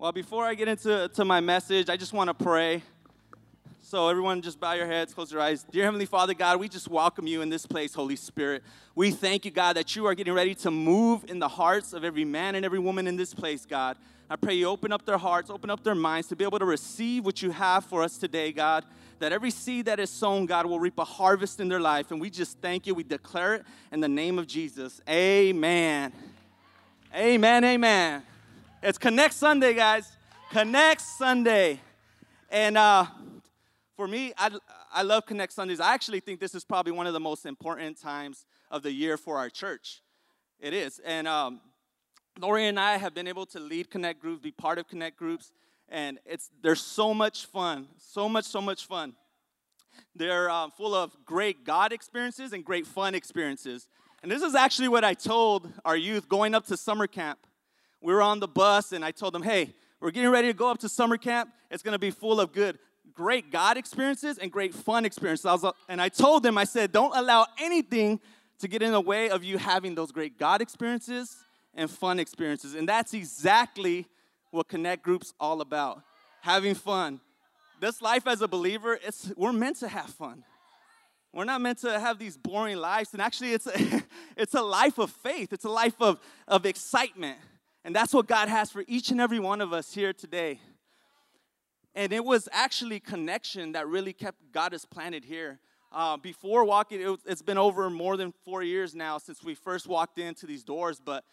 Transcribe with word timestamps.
Well, 0.00 0.12
before 0.12 0.46
I 0.46 0.54
get 0.54 0.66
into 0.66 1.10
to 1.12 1.26
my 1.26 1.40
message, 1.40 1.90
I 1.90 1.96
just 1.98 2.14
want 2.14 2.28
to 2.28 2.32
pray. 2.32 2.82
So, 3.82 4.08
everyone, 4.08 4.40
just 4.40 4.58
bow 4.58 4.72
your 4.72 4.86
heads, 4.86 5.12
close 5.12 5.30
your 5.30 5.42
eyes. 5.42 5.62
Dear 5.70 5.84
Heavenly 5.84 6.06
Father, 6.06 6.32
God, 6.32 6.58
we 6.58 6.70
just 6.70 6.88
welcome 6.88 7.26
you 7.26 7.42
in 7.42 7.50
this 7.50 7.66
place, 7.66 7.92
Holy 7.92 8.16
Spirit. 8.16 8.62
We 8.94 9.10
thank 9.10 9.44
you, 9.44 9.50
God, 9.50 9.76
that 9.76 9.94
you 9.94 10.06
are 10.06 10.14
getting 10.14 10.32
ready 10.32 10.54
to 10.54 10.70
move 10.70 11.26
in 11.28 11.38
the 11.38 11.48
hearts 11.48 11.92
of 11.92 12.02
every 12.02 12.24
man 12.24 12.54
and 12.54 12.64
every 12.64 12.78
woman 12.78 13.06
in 13.06 13.16
this 13.16 13.34
place, 13.34 13.66
God. 13.66 13.98
I 14.30 14.36
pray 14.36 14.54
you 14.54 14.68
open 14.68 14.90
up 14.90 15.04
their 15.04 15.18
hearts, 15.18 15.50
open 15.50 15.68
up 15.68 15.84
their 15.84 15.94
minds 15.94 16.28
to 16.28 16.36
be 16.36 16.44
able 16.44 16.60
to 16.60 16.64
receive 16.64 17.26
what 17.26 17.42
you 17.42 17.50
have 17.50 17.84
for 17.84 18.02
us 18.02 18.16
today, 18.16 18.52
God. 18.52 18.86
That 19.18 19.32
every 19.32 19.50
seed 19.50 19.84
that 19.84 20.00
is 20.00 20.08
sown, 20.08 20.46
God, 20.46 20.64
will 20.64 20.80
reap 20.80 20.96
a 20.96 21.04
harvest 21.04 21.60
in 21.60 21.68
their 21.68 21.78
life. 21.78 22.10
And 22.10 22.22
we 22.22 22.30
just 22.30 22.58
thank 22.62 22.86
you. 22.86 22.94
We 22.94 23.02
declare 23.02 23.56
it 23.56 23.64
in 23.92 24.00
the 24.00 24.08
name 24.08 24.38
of 24.38 24.46
Jesus. 24.46 25.02
Amen. 25.06 26.10
Amen. 27.14 27.64
Amen. 27.66 28.22
It's 28.82 28.96
Connect 28.96 29.34
Sunday, 29.34 29.74
guys. 29.74 30.10
Connect 30.50 31.02
Sunday. 31.02 31.80
And 32.48 32.78
uh, 32.78 33.04
for 33.94 34.08
me, 34.08 34.32
I, 34.38 34.50
I 34.90 35.02
love 35.02 35.26
Connect 35.26 35.52
Sundays. 35.52 35.80
I 35.80 35.92
actually 35.92 36.20
think 36.20 36.40
this 36.40 36.54
is 36.54 36.64
probably 36.64 36.92
one 36.92 37.06
of 37.06 37.12
the 37.12 37.20
most 37.20 37.44
important 37.44 38.00
times 38.00 38.46
of 38.70 38.82
the 38.82 38.90
year 38.90 39.18
for 39.18 39.36
our 39.36 39.50
church. 39.50 40.00
It 40.58 40.72
is. 40.72 40.98
And 41.04 41.28
um, 41.28 41.60
Lori 42.40 42.68
and 42.68 42.80
I 42.80 42.96
have 42.96 43.14
been 43.14 43.28
able 43.28 43.44
to 43.46 43.60
lead 43.60 43.90
Connect 43.90 44.18
groups, 44.18 44.40
be 44.40 44.50
part 44.50 44.78
of 44.78 44.88
Connect 44.88 45.14
groups, 45.14 45.52
and 45.90 46.18
it's 46.24 46.48
they're 46.62 46.74
so 46.74 47.12
much 47.12 47.44
fun, 47.44 47.86
so 47.98 48.30
much, 48.30 48.46
so 48.46 48.62
much 48.62 48.86
fun. 48.86 49.12
They're 50.16 50.48
uh, 50.48 50.70
full 50.70 50.94
of 50.94 51.14
great 51.26 51.64
God 51.66 51.92
experiences 51.92 52.54
and 52.54 52.64
great 52.64 52.86
fun 52.86 53.14
experiences. 53.14 53.88
And 54.22 54.32
this 54.32 54.40
is 54.40 54.54
actually 54.54 54.88
what 54.88 55.04
I 55.04 55.12
told 55.12 55.70
our 55.84 55.98
youth 55.98 56.30
going 56.30 56.54
up 56.54 56.64
to 56.68 56.78
summer 56.78 57.06
camp. 57.06 57.40
We 58.00 58.12
were 58.12 58.22
on 58.22 58.40
the 58.40 58.48
bus, 58.48 58.92
and 58.92 59.04
I 59.04 59.10
told 59.10 59.34
them, 59.34 59.42
"Hey, 59.42 59.74
we're 60.00 60.10
getting 60.10 60.30
ready 60.30 60.48
to 60.48 60.54
go 60.54 60.70
up 60.70 60.78
to 60.78 60.88
summer 60.88 61.16
camp. 61.16 61.50
It's 61.70 61.82
going 61.82 61.92
to 61.92 61.98
be 61.98 62.10
full 62.10 62.40
of 62.40 62.52
good, 62.52 62.78
great 63.12 63.50
God 63.50 63.76
experiences 63.76 64.38
and 64.38 64.50
great 64.50 64.74
fun 64.74 65.04
experiences." 65.04 65.46
I 65.46 65.52
was, 65.52 65.72
and 65.88 66.00
I 66.00 66.08
told 66.08 66.42
them, 66.42 66.56
I 66.56 66.64
said, 66.64 66.92
"Don't 66.92 67.16
allow 67.16 67.46
anything 67.58 68.20
to 68.60 68.68
get 68.68 68.82
in 68.82 68.92
the 68.92 69.00
way 69.00 69.30
of 69.30 69.42
you 69.42 69.58
having 69.58 69.94
those 69.94 70.12
great 70.12 70.38
God 70.38 70.60
experiences 70.60 71.36
and 71.74 71.90
fun 71.90 72.18
experiences. 72.18 72.74
And 72.74 72.88
that's 72.88 73.14
exactly 73.14 74.06
what 74.50 74.68
Connect 74.68 75.02
Group's 75.02 75.32
all 75.40 75.60
about 75.60 76.02
having 76.42 76.74
fun. 76.74 77.20
This 77.80 78.02
life 78.02 78.26
as 78.26 78.42
a 78.42 78.48
believer, 78.48 78.98
it's, 79.02 79.32
we're 79.36 79.52
meant 79.52 79.78
to 79.78 79.88
have 79.88 80.10
fun. 80.10 80.44
We're 81.32 81.44
not 81.44 81.60
meant 81.60 81.78
to 81.78 81.98
have 81.98 82.18
these 82.18 82.36
boring 82.36 82.76
lives. 82.76 83.12
And 83.12 83.22
actually, 83.22 83.52
it's 83.52 83.66
a, 83.66 84.02
it's 84.36 84.54
a 84.54 84.62
life 84.62 84.98
of 84.98 85.10
faith, 85.10 85.52
it's 85.52 85.64
a 85.64 85.70
life 85.70 85.94
of, 86.00 86.18
of 86.48 86.66
excitement. 86.66 87.38
And 87.84 87.94
that's 87.94 88.12
what 88.12 88.26
God 88.26 88.48
has 88.48 88.70
for 88.70 88.84
each 88.86 89.10
and 89.10 89.20
every 89.20 89.38
one 89.38 89.60
of 89.60 89.72
us 89.72 89.94
here 89.94 90.12
today. 90.12 90.60
And 91.94 92.12
it 92.12 92.24
was 92.24 92.48
actually 92.52 93.00
connection 93.00 93.72
that 93.72 93.88
really 93.88 94.12
kept 94.12 94.52
God 94.52 94.72
has 94.72 94.84
planted 94.84 95.24
here. 95.24 95.58
Uh, 95.92 96.16
before 96.16 96.64
walking, 96.64 97.00
it, 97.00 97.20
has 97.26 97.42
been 97.42 97.58
over 97.58 97.90
more 97.90 98.16
than 98.16 98.32
four 98.44 98.62
years 98.62 98.94
now 98.94 99.18
since 99.18 99.42
we 99.42 99.54
first 99.54 99.88
walked 99.88 100.18
into 100.18 100.46
these 100.46 100.62
doors, 100.62 101.00
but 101.04 101.24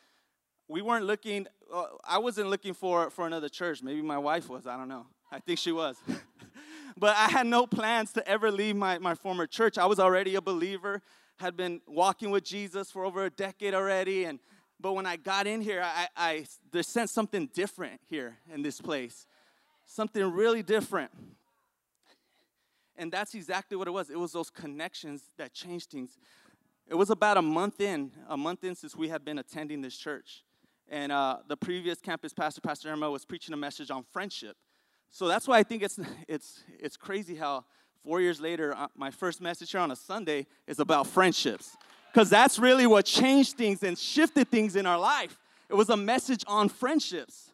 we 0.68 0.82
weren't 0.82 1.06
looking, 1.06 1.46
uh, 1.72 1.84
I 2.04 2.18
wasn't 2.18 2.50
looking 2.50 2.74
for, 2.74 3.12
for 3.12 3.28
another 3.28 3.50
church. 3.50 3.84
Maybe 3.84 4.02
my 4.02 4.18
wife 4.18 4.50
was, 4.50 4.66
I 4.66 4.76
don't 4.76 4.88
know. 4.88 5.06
I 5.32 5.40
think 5.40 5.60
she 5.60 5.72
was. 5.72 5.98
but 6.98 7.16
I 7.16 7.30
had 7.30 7.46
no 7.46 7.68
plans 7.68 8.14
to 8.14 8.28
ever 8.28 8.50
leave 8.50 8.76
my, 8.76 8.98
my 8.98 9.14
former 9.14 9.46
church. 9.46 9.78
I 9.78 9.86
was 9.86 10.00
already 10.00 10.36
a 10.36 10.42
believer, 10.42 11.04
had 11.40 11.56
been 11.56 11.82
walking 11.86 12.32
with 12.32 12.44
Jesus 12.44 12.90
for 12.90 13.06
over 13.06 13.26
a 13.26 13.30
decade 13.30 13.76
already. 13.76 14.24
And, 14.24 14.40
but 14.80 14.94
when 14.94 15.06
I 15.06 15.16
got 15.16 15.48
in 15.48 15.62
here, 15.62 15.82
I, 15.84 16.08
I 16.16 16.46
there 16.72 16.84
sensed 16.84 17.14
something 17.14 17.50
different 17.54 18.00
here 18.10 18.38
in 18.54 18.62
this 18.62 18.80
place. 18.80 19.26
Something 19.86 20.32
really 20.32 20.62
different. 20.62 21.12
And 22.98 23.12
that's 23.12 23.36
exactly 23.36 23.78
what 23.78 23.88
it 23.88 23.92
was. 23.92 24.10
It 24.10 24.20
was 24.20 24.32
those 24.32 24.50
connections 24.50 25.24
that 25.38 25.54
changed 25.54 25.92
things. 25.92 26.18
It 26.88 26.96
was 26.96 27.10
about 27.10 27.38
a 27.38 27.42
month 27.42 27.80
in, 27.82 28.12
a 28.28 28.38
month 28.38 28.64
in 28.64 28.76
since 28.76 28.96
we 28.96 29.10
had 29.10 29.24
been 29.24 29.40
attending 29.40 29.82
this 29.82 29.98
church. 29.98 30.44
And 30.90 31.12
uh, 31.12 31.38
the 31.48 31.58
previous 31.58 32.00
campus 32.00 32.34
pastor, 32.34 32.62
Pastor 32.62 32.90
Emma, 32.90 33.10
was 33.12 33.26
preaching 33.26 33.54
a 33.54 33.58
message 33.58 33.92
on 33.92 34.04
friendship. 34.12 34.56
So 35.10 35.28
that's 35.28 35.48
why 35.48 35.58
I 35.58 35.64
think 35.64 35.84
it's, 35.84 36.00
it's, 36.28 36.64
it's 36.80 36.98
crazy 36.98 37.36
how 37.36 37.66
four 38.04 38.22
years 38.22 38.40
later, 38.40 38.74
uh, 38.76 38.88
my 38.96 39.12
first 39.12 39.42
message 39.42 39.72
here 39.72 39.82
on 39.82 39.92
a 39.92 39.96
Sunday 39.96 40.48
is 40.66 40.80
about 40.80 41.08
friendships. 41.08 41.76
Because 42.18 42.32
that's 42.32 42.58
really 42.58 42.88
what 42.88 43.06
changed 43.06 43.58
things 43.58 43.84
and 43.84 43.96
shifted 43.96 44.50
things 44.50 44.76
in 44.76 44.88
our 44.88 44.98
life. 44.98 45.38
It 45.70 45.76
was 45.76 45.92
a 45.92 45.96
message 45.96 46.44
on 46.48 46.68
friendships. 46.68 47.52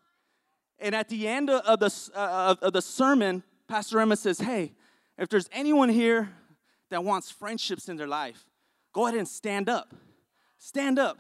And 0.79 0.96
at 0.96 1.09
the 1.09 1.28
end 1.28 1.50
of 1.50 1.81
the, 1.81 1.94
uh, 2.16 2.56
of 2.62 2.72
the 2.72 2.81
sermon, 2.81 3.44
Pastor 3.68 4.00
Emma 4.00 4.16
says, 4.16 4.40
Hey, 4.40 4.72
if 5.18 5.28
there's 5.28 5.50
anyone 5.51 5.90
here 5.90 6.29
that 6.91 7.03
wants 7.03 7.29
friendships 7.29 7.90
in 7.90 7.97
their 7.97 8.07
life, 8.07 8.46
go 8.94 9.06
ahead 9.06 9.19
and 9.19 9.28
stand 9.28 9.68
up. 9.68 9.94
Stand 10.59 10.97
up. 10.97 11.19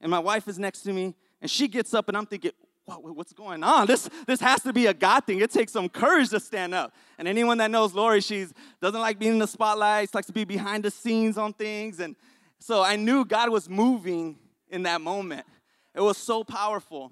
And 0.00 0.10
my 0.10 0.18
wife 0.18 0.48
is 0.48 0.58
next 0.58 0.82
to 0.82 0.92
me, 0.92 1.14
and 1.40 1.48
she 1.48 1.68
gets 1.68 1.94
up, 1.94 2.08
and 2.08 2.16
I'm 2.16 2.26
thinking, 2.26 2.50
what's 2.86 3.32
going 3.32 3.62
on? 3.62 3.86
This, 3.86 4.10
this 4.26 4.40
has 4.40 4.64
to 4.64 4.72
be 4.72 4.86
a 4.86 4.94
God 4.94 5.26
thing. 5.26 5.38
It 5.38 5.52
takes 5.52 5.70
some 5.70 5.88
courage 5.88 6.30
to 6.30 6.40
stand 6.40 6.74
up. 6.74 6.92
And 7.18 7.28
anyone 7.28 7.58
that 7.58 7.70
knows 7.70 7.94
Lori, 7.94 8.20
she 8.20 8.46
doesn't 8.82 9.00
like 9.00 9.20
being 9.20 9.34
in 9.34 9.38
the 9.38 9.46
spotlight, 9.46 10.08
she 10.08 10.16
likes 10.16 10.26
to 10.26 10.32
be 10.32 10.44
behind 10.44 10.82
the 10.82 10.90
scenes 10.90 11.38
on 11.38 11.52
things. 11.52 12.00
And 12.00 12.16
so 12.60 12.82
I 12.82 12.96
knew 12.96 13.24
God 13.24 13.48
was 13.48 13.68
moving 13.68 14.38
in 14.68 14.82
that 14.84 15.00
moment. 15.00 15.46
It 15.94 16.02
was 16.02 16.18
so 16.18 16.44
powerful. 16.44 17.10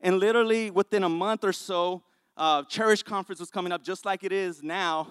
And 0.00 0.18
literally 0.18 0.70
within 0.70 1.04
a 1.04 1.08
month 1.08 1.44
or 1.44 1.52
so, 1.52 2.02
uh, 2.36 2.64
Cherish 2.64 3.04
Conference 3.04 3.40
was 3.40 3.50
coming 3.50 3.72
up 3.72 3.82
just 3.82 4.04
like 4.04 4.24
it 4.24 4.32
is 4.32 4.62
now. 4.62 5.08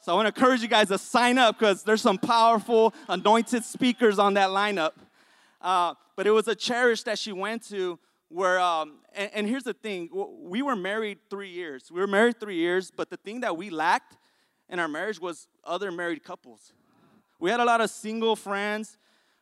So 0.00 0.12
I 0.12 0.16
want 0.16 0.34
to 0.34 0.38
encourage 0.38 0.62
you 0.62 0.68
guys 0.68 0.88
to 0.88 0.98
sign 0.98 1.38
up 1.38 1.58
because 1.58 1.82
there's 1.82 2.02
some 2.02 2.18
powerful, 2.18 2.94
anointed 3.08 3.62
speakers 3.64 4.18
on 4.18 4.34
that 4.34 4.48
lineup. 4.48 4.92
Uh, 5.60 5.94
but 6.16 6.26
it 6.26 6.30
was 6.30 6.48
a 6.48 6.54
cherish 6.54 7.02
that 7.02 7.18
she 7.18 7.30
went 7.32 7.62
to 7.68 7.98
where, 8.28 8.58
um, 8.58 9.00
and, 9.14 9.30
and 9.34 9.48
here's 9.48 9.62
the 9.64 9.74
thing 9.74 10.08
we 10.40 10.62
were 10.62 10.76
married 10.76 11.18
three 11.28 11.50
years. 11.50 11.90
We 11.92 12.00
were 12.00 12.06
married 12.06 12.40
three 12.40 12.56
years, 12.56 12.90
but 12.90 13.10
the 13.10 13.16
thing 13.18 13.40
that 13.40 13.56
we 13.56 13.68
lacked 13.70 14.16
in 14.68 14.78
our 14.78 14.88
marriage 14.88 15.20
was 15.20 15.46
other 15.62 15.92
married 15.92 16.24
couples. 16.24 16.72
We 17.44 17.50
had 17.50 17.60
a 17.60 17.64
lot 17.66 17.82
of 17.82 17.90
single 17.90 18.36
friends, 18.36 18.96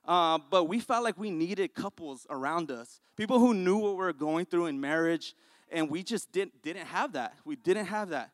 uh, 0.05 0.37
but 0.51 0.65
we 0.65 0.81
felt 0.81 1.05
like 1.05 1.17
we 1.17 1.31
needed 1.31 1.73
couples 1.73 2.27
around 2.29 2.69
us, 2.73 3.01
people 3.17 3.39
who 3.39 3.55
knew 3.55 3.77
what 3.77 3.93
we 3.93 3.99
were 3.99 4.13
going 4.13 4.45
through 4.45 4.67
in 4.67 4.81
marriage, 4.81 5.37
and 5.71 5.89
we 5.89 6.03
just 6.03 6.33
didn't, 6.33 6.61
didn't 6.65 6.87
have 6.87 7.13
that. 7.13 7.35
We 7.45 7.55
didn't 7.55 7.87
have 7.87 8.09
that. 8.09 8.33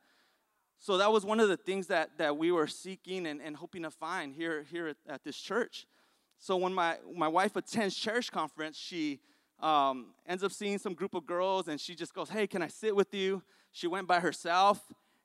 So 0.78 0.96
that 0.96 1.12
was 1.12 1.26
one 1.26 1.38
of 1.38 1.50
the 1.50 1.58
things 1.58 1.88
that, 1.88 2.16
that 2.16 2.38
we 2.38 2.50
were 2.50 2.66
seeking 2.66 3.26
and, 3.26 3.42
and 3.42 3.54
hoping 3.54 3.82
to 3.82 3.90
find 3.90 4.34
here, 4.34 4.64
here 4.70 4.88
at, 4.88 4.96
at 5.06 5.22
this 5.22 5.36
church. 5.36 5.86
So 6.38 6.56
when 6.56 6.72
my, 6.72 6.96
my 7.14 7.28
wife 7.28 7.54
attends 7.54 7.94
Cherish 7.94 8.30
conference, 8.30 8.78
she 8.78 9.20
um, 9.60 10.14
ends 10.26 10.42
up 10.42 10.52
seeing 10.52 10.78
some 10.78 10.94
group 10.94 11.12
of 11.12 11.26
girls 11.26 11.68
and 11.68 11.78
she 11.78 11.94
just 11.94 12.14
goes, 12.14 12.30
Hey, 12.30 12.46
can 12.46 12.62
I 12.62 12.68
sit 12.68 12.96
with 12.96 13.12
you? 13.12 13.42
She 13.72 13.86
went 13.86 14.08
by 14.08 14.20
herself. 14.20 14.80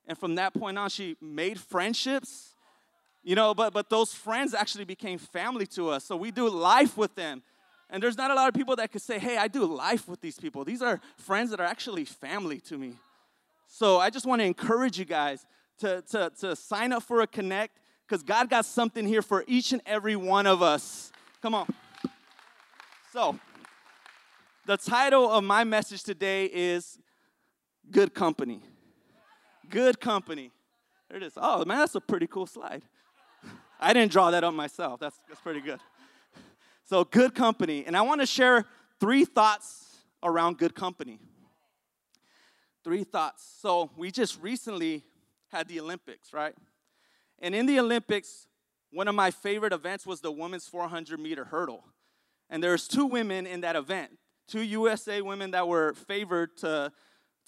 And 0.06 0.18
from 0.18 0.34
that 0.34 0.52
point 0.52 0.76
on, 0.76 0.90
she 0.90 1.16
made 1.18 1.58
friendships. 1.58 2.53
You 3.24 3.34
know, 3.34 3.54
but, 3.54 3.72
but 3.72 3.88
those 3.88 4.12
friends 4.12 4.52
actually 4.52 4.84
became 4.84 5.18
family 5.18 5.66
to 5.68 5.88
us. 5.88 6.04
So 6.04 6.14
we 6.14 6.30
do 6.30 6.48
life 6.48 6.96
with 6.98 7.14
them. 7.14 7.42
And 7.88 8.02
there's 8.02 8.18
not 8.18 8.30
a 8.30 8.34
lot 8.34 8.48
of 8.48 8.54
people 8.54 8.76
that 8.76 8.92
could 8.92 9.00
say, 9.00 9.18
Hey, 9.18 9.38
I 9.38 9.48
do 9.48 9.64
life 9.64 10.06
with 10.06 10.20
these 10.20 10.38
people. 10.38 10.64
These 10.64 10.82
are 10.82 11.00
friends 11.16 11.50
that 11.50 11.58
are 11.58 11.66
actually 11.66 12.04
family 12.04 12.60
to 12.60 12.76
me. 12.76 12.94
So 13.66 13.98
I 13.98 14.10
just 14.10 14.26
want 14.26 14.40
to 14.40 14.44
encourage 14.44 14.98
you 14.98 15.06
guys 15.06 15.46
to, 15.78 16.02
to, 16.10 16.30
to 16.40 16.54
sign 16.54 16.92
up 16.92 17.02
for 17.02 17.22
a 17.22 17.26
connect 17.26 17.78
because 18.06 18.22
God 18.22 18.50
got 18.50 18.66
something 18.66 19.06
here 19.06 19.22
for 19.22 19.42
each 19.46 19.72
and 19.72 19.80
every 19.86 20.16
one 20.16 20.46
of 20.46 20.62
us. 20.62 21.10
Come 21.40 21.54
on. 21.54 21.66
So, 23.12 23.38
the 24.66 24.76
title 24.76 25.30
of 25.30 25.44
my 25.44 25.64
message 25.64 26.02
today 26.02 26.46
is 26.46 26.98
Good 27.90 28.14
Company. 28.14 28.60
Good 29.70 30.00
Company. 30.00 30.50
There 31.08 31.16
it 31.18 31.22
is. 31.22 31.32
Oh, 31.36 31.64
man, 31.64 31.78
that's 31.78 31.94
a 31.94 32.00
pretty 32.00 32.26
cool 32.26 32.46
slide. 32.46 32.82
I 33.84 33.92
didn't 33.92 34.12
draw 34.12 34.30
that 34.30 34.42
up 34.42 34.54
myself. 34.54 34.98
That's, 34.98 35.16
that's 35.28 35.42
pretty 35.42 35.60
good. 35.60 35.78
So, 36.86 37.04
good 37.04 37.34
company. 37.34 37.84
And 37.86 37.94
I 37.94 38.00
want 38.00 38.22
to 38.22 38.26
share 38.26 38.64
three 38.98 39.26
thoughts 39.26 39.98
around 40.22 40.56
good 40.56 40.74
company. 40.74 41.18
Three 42.82 43.04
thoughts. 43.04 43.46
So, 43.60 43.90
we 43.94 44.10
just 44.10 44.40
recently 44.40 45.04
had 45.52 45.68
the 45.68 45.80
Olympics, 45.80 46.32
right? 46.32 46.54
And 47.40 47.54
in 47.54 47.66
the 47.66 47.78
Olympics, 47.78 48.46
one 48.90 49.06
of 49.06 49.14
my 49.14 49.30
favorite 49.30 49.74
events 49.74 50.06
was 50.06 50.22
the 50.22 50.32
women's 50.32 50.66
400 50.66 51.20
meter 51.20 51.44
hurdle. 51.44 51.84
And 52.48 52.62
there's 52.62 52.88
two 52.88 53.04
women 53.04 53.46
in 53.46 53.60
that 53.60 53.76
event, 53.76 54.12
two 54.48 54.62
USA 54.62 55.20
women 55.20 55.50
that 55.50 55.68
were 55.68 55.92
favored 55.92 56.56
to, 56.58 56.90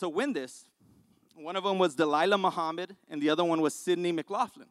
to 0.01 0.09
win 0.11 0.35
this. 0.35 0.65
One 1.35 1.57
of 1.57 1.65
them 1.65 1.79
was 1.79 1.97
Dalilah 1.97 2.39
Muhammad, 2.39 2.95
and 3.09 3.23
the 3.23 3.31
other 3.31 3.45
one 3.45 3.63
was 3.63 3.75
Sydney 3.75 4.13
McLaughlin. 4.13 4.69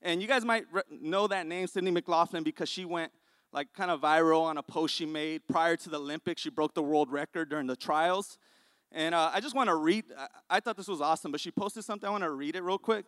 And 0.00 0.22
you 0.22 0.28
guys 0.28 0.44
might 0.44 0.64
know 0.90 1.26
that 1.26 1.46
name, 1.46 1.66
Sydney 1.66 1.90
McLaughlin, 1.90 2.44
because 2.44 2.68
she 2.68 2.84
went 2.84 3.10
like 3.52 3.72
kind 3.72 3.90
of 3.90 4.00
viral 4.00 4.42
on 4.42 4.58
a 4.58 4.62
post 4.62 4.94
she 4.94 5.06
made 5.06 5.42
prior 5.48 5.76
to 5.76 5.88
the 5.88 5.98
Olympics. 5.98 6.42
She 6.42 6.50
broke 6.50 6.74
the 6.74 6.82
world 6.82 7.10
record 7.10 7.48
during 7.48 7.66
the 7.66 7.76
trials. 7.76 8.38
And 8.92 9.14
uh, 9.14 9.30
I 9.32 9.40
just 9.40 9.54
want 9.54 9.68
to 9.68 9.74
read, 9.74 10.04
I, 10.16 10.56
I 10.56 10.60
thought 10.60 10.76
this 10.76 10.88
was 10.88 11.00
awesome, 11.00 11.32
but 11.32 11.40
she 11.40 11.50
posted 11.50 11.84
something. 11.84 12.06
I 12.06 12.10
want 12.10 12.24
to 12.24 12.30
read 12.30 12.56
it 12.56 12.62
real 12.62 12.78
quick, 12.78 13.04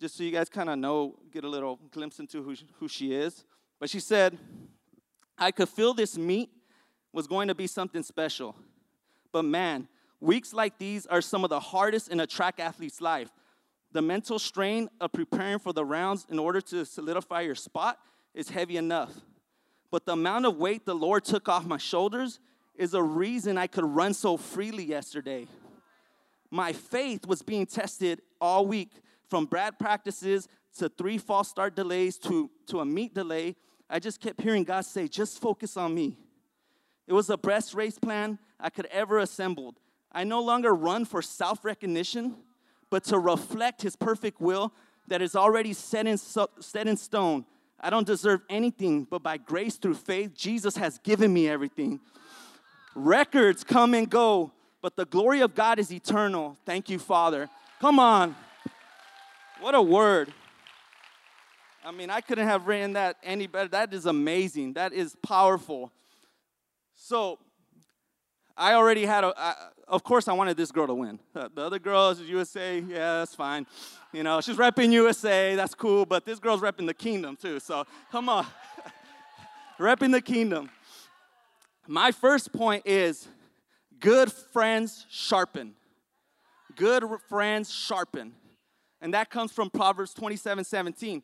just 0.00 0.16
so 0.16 0.24
you 0.24 0.30
guys 0.30 0.48
kind 0.48 0.68
of 0.68 0.78
know, 0.78 1.16
get 1.32 1.44
a 1.44 1.48
little 1.48 1.78
glimpse 1.90 2.18
into 2.18 2.42
who, 2.42 2.54
who 2.78 2.88
she 2.88 3.14
is. 3.14 3.44
But 3.78 3.88
she 3.88 4.00
said, 4.00 4.38
I 5.38 5.50
could 5.50 5.68
feel 5.68 5.94
this 5.94 6.18
meet 6.18 6.50
was 7.12 7.26
going 7.26 7.48
to 7.48 7.54
be 7.54 7.66
something 7.66 8.02
special. 8.02 8.56
But 9.32 9.44
man, 9.44 9.88
weeks 10.20 10.52
like 10.52 10.78
these 10.78 11.06
are 11.06 11.20
some 11.20 11.44
of 11.44 11.50
the 11.50 11.60
hardest 11.60 12.08
in 12.08 12.20
a 12.20 12.26
track 12.26 12.58
athlete's 12.58 13.00
life. 13.00 13.30
The 13.94 14.02
mental 14.02 14.40
strain 14.40 14.90
of 15.00 15.12
preparing 15.12 15.60
for 15.60 15.72
the 15.72 15.84
rounds 15.84 16.26
in 16.28 16.40
order 16.40 16.60
to 16.60 16.84
solidify 16.84 17.42
your 17.42 17.54
spot 17.54 17.96
is 18.34 18.50
heavy 18.50 18.76
enough. 18.76 19.12
But 19.92 20.04
the 20.04 20.14
amount 20.14 20.46
of 20.46 20.56
weight 20.56 20.84
the 20.84 20.96
Lord 20.96 21.24
took 21.24 21.48
off 21.48 21.64
my 21.64 21.76
shoulders 21.76 22.40
is 22.74 22.94
a 22.94 23.02
reason 23.02 23.56
I 23.56 23.68
could 23.68 23.84
run 23.84 24.12
so 24.12 24.36
freely 24.36 24.82
yesterday. 24.82 25.46
My 26.50 26.72
faith 26.72 27.24
was 27.24 27.40
being 27.40 27.66
tested 27.66 28.20
all 28.40 28.66
week 28.66 28.90
from 29.28 29.46
Brad 29.46 29.78
practices 29.78 30.48
to 30.78 30.88
three 30.88 31.16
false 31.16 31.48
start 31.48 31.76
delays 31.76 32.18
to, 32.18 32.50
to 32.66 32.80
a 32.80 32.84
meet 32.84 33.14
delay. 33.14 33.54
I 33.88 34.00
just 34.00 34.20
kept 34.20 34.40
hearing 34.40 34.64
God 34.64 34.84
say, 34.84 35.06
just 35.06 35.40
focus 35.40 35.76
on 35.76 35.94
me. 35.94 36.18
It 37.06 37.12
was 37.12 37.28
the 37.28 37.38
best 37.38 37.74
race 37.74 38.00
plan 38.00 38.40
I 38.58 38.70
could 38.70 38.86
ever 38.86 39.20
assembled. 39.20 39.78
I 40.10 40.24
no 40.24 40.42
longer 40.42 40.74
run 40.74 41.04
for 41.04 41.22
self 41.22 41.64
recognition, 41.64 42.34
but 42.94 43.02
to 43.02 43.18
reflect 43.18 43.82
His 43.82 43.96
perfect 43.96 44.40
will 44.40 44.72
that 45.08 45.20
is 45.20 45.34
already 45.34 45.72
set 45.72 46.06
in, 46.06 46.16
set 46.16 46.86
in 46.86 46.96
stone. 46.96 47.44
I 47.80 47.90
don't 47.90 48.06
deserve 48.06 48.42
anything, 48.48 49.02
but 49.02 49.20
by 49.20 49.36
grace 49.36 49.74
through 49.74 49.94
faith, 49.94 50.32
Jesus 50.32 50.76
has 50.76 50.98
given 50.98 51.32
me 51.32 51.48
everything. 51.48 51.98
Records 52.94 53.64
come 53.64 53.94
and 53.94 54.08
go, 54.08 54.52
but 54.80 54.94
the 54.94 55.06
glory 55.06 55.40
of 55.40 55.56
God 55.56 55.80
is 55.80 55.92
eternal. 55.92 56.56
Thank 56.64 56.88
you, 56.88 57.00
Father. 57.00 57.48
Come 57.80 57.98
on. 57.98 58.36
What 59.60 59.74
a 59.74 59.82
word. 59.82 60.32
I 61.84 61.90
mean, 61.90 62.10
I 62.10 62.20
couldn't 62.20 62.46
have 62.46 62.68
written 62.68 62.92
that 62.92 63.16
any 63.24 63.48
better. 63.48 63.70
That 63.70 63.92
is 63.92 64.06
amazing. 64.06 64.74
That 64.74 64.92
is 64.92 65.16
powerful. 65.20 65.90
So, 66.94 67.40
I 68.56 68.74
already 68.74 69.04
had 69.04 69.24
a. 69.24 69.34
I, 69.36 69.54
of 69.88 70.02
course, 70.02 70.28
I 70.28 70.32
wanted 70.32 70.56
this 70.56 70.70
girl 70.70 70.86
to 70.86 70.94
win. 70.94 71.18
Uh, 71.34 71.48
the 71.54 71.62
other 71.62 71.78
girls, 71.78 72.20
USA, 72.20 72.78
yeah, 72.78 73.18
that's 73.18 73.34
fine. 73.34 73.66
You 74.12 74.22
know, 74.22 74.40
she's 74.40 74.56
repping 74.56 74.92
USA, 74.92 75.56
that's 75.56 75.74
cool, 75.74 76.06
but 76.06 76.24
this 76.24 76.38
girl's 76.38 76.60
repping 76.60 76.86
the 76.86 76.94
kingdom 76.94 77.36
too. 77.36 77.60
So, 77.60 77.84
come 78.10 78.28
on. 78.28 78.46
repping 79.78 80.12
the 80.12 80.22
kingdom. 80.22 80.70
My 81.86 82.12
first 82.12 82.52
point 82.52 82.86
is 82.86 83.28
good 83.98 84.32
friends 84.32 85.04
sharpen. 85.10 85.74
Good 86.76 87.04
friends 87.28 87.72
sharpen. 87.72 88.32
And 89.00 89.12
that 89.14 89.30
comes 89.30 89.52
from 89.52 89.68
Proverbs 89.68 90.14
27 90.14 90.64
17. 90.64 91.22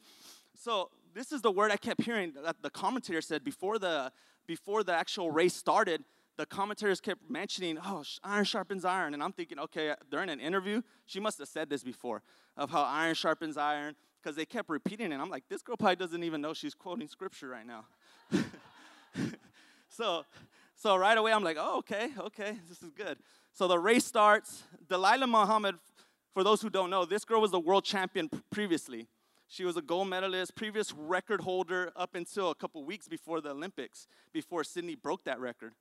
So, 0.56 0.91
this 1.15 1.32
is 1.32 1.43
the 1.43 1.50
word 1.50 1.71
I 1.71 1.77
kept 1.77 2.03
hearing 2.03 2.35
that 2.44 2.56
the 2.61 2.71
commentator 2.71 3.21
said 3.21 3.44
before 3.44 3.79
the 3.79 4.12
before 4.47 4.82
the 4.82 4.93
actual 4.93 5.31
race 5.31 5.55
started. 5.55 6.05
The 6.41 6.47
commentators 6.47 7.03
kept 7.03 7.29
mentioning, 7.29 7.77
"Oh, 7.85 8.03
iron 8.25 8.47
sharpens 8.47 8.87
iron," 8.87 9.13
and 9.13 9.23
I'm 9.23 9.31
thinking, 9.31 9.59
okay, 9.59 9.95
during 10.11 10.31
an 10.31 10.41
interview, 10.41 10.81
she 11.05 11.21
must 11.21 11.39
have 11.39 11.49
said 11.49 11.69
this 11.69 11.85
before 11.85 12.23
of 12.57 12.71
how 12.71 12.81
iron 12.81 13.15
sharpens 13.15 13.59
iron 13.59 13.95
because 14.23 14.37
they 14.37 14.47
kept 14.47 14.71
repeating 14.71 15.13
it. 15.13 15.17
I'm 15.17 15.29
like, 15.29 15.45
this 15.51 15.61
girl 15.61 15.77
probably 15.77 15.97
doesn't 15.97 16.25
even 16.25 16.41
know 16.41 16.55
she's 16.55 16.73
quoting 16.73 17.09
scripture 17.09 17.49
right 17.49 17.67
now. 17.67 17.85
so, 19.91 20.25
so 20.75 20.97
right 20.97 21.19
away, 21.19 21.31
I'm 21.31 21.45
like, 21.45 21.59
oh, 21.61 21.81
okay, 21.81 22.09
okay, 22.19 22.59
this 22.71 22.83
is 22.83 22.89
good. 22.89 23.19
So 23.53 23.69
the 23.69 23.79
race 23.79 24.07
starts. 24.07 24.63
Dalilah 24.89 25.29
Muhammad, 25.29 25.75
for 26.33 26.43
those 26.43 26.63
who 26.63 26.71
don't 26.71 26.89
know, 26.89 27.05
this 27.05 27.27
girl 27.27 27.43
was 27.43 27.51
the 27.51 27.61
world 27.61 27.85
champion 27.85 28.31
previously. 28.51 29.09
She 29.47 29.67
was 29.67 29.77
a 29.77 29.83
gold 29.83 30.09
medalist, 30.09 30.55
previous 30.55 30.95
record 30.95 31.43
holder 31.43 31.93
up 31.95 32.15
until 32.15 32.49
a 32.49 32.55
couple 32.55 32.83
weeks 32.83 33.09
before 33.09 33.43
the 33.43 33.51
Olympics, 33.51 34.09
before 34.33 34.65
Sydney 34.65 34.95
broke 34.95 35.25
that 35.25 35.39
record. 35.39 35.75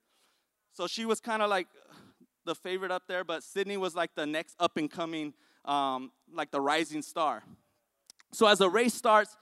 So 0.74 0.88
she 0.88 1.06
was 1.06 1.19
kind 1.19 1.42
of 1.42 1.50
like 1.50 1.68
the 2.45 2.56
favorite 2.56 2.92
up 2.92 3.04
there, 3.07 3.24
but 3.24 3.44
Sydney 3.44 3.77
was 3.77 3.95
like 3.95 4.16
the 4.16 4.25
next 4.25 4.56
up 4.60 4.77
and 4.77 4.89
coming, 4.89 5.33
um, 5.66 6.12
like 6.33 6.51
the 6.51 6.62
rising 6.62 7.01
star. 7.01 7.44
So 8.31 8.48
as 8.48 8.60
the 8.60 8.69
race 8.69 8.94
starts, 8.94 9.36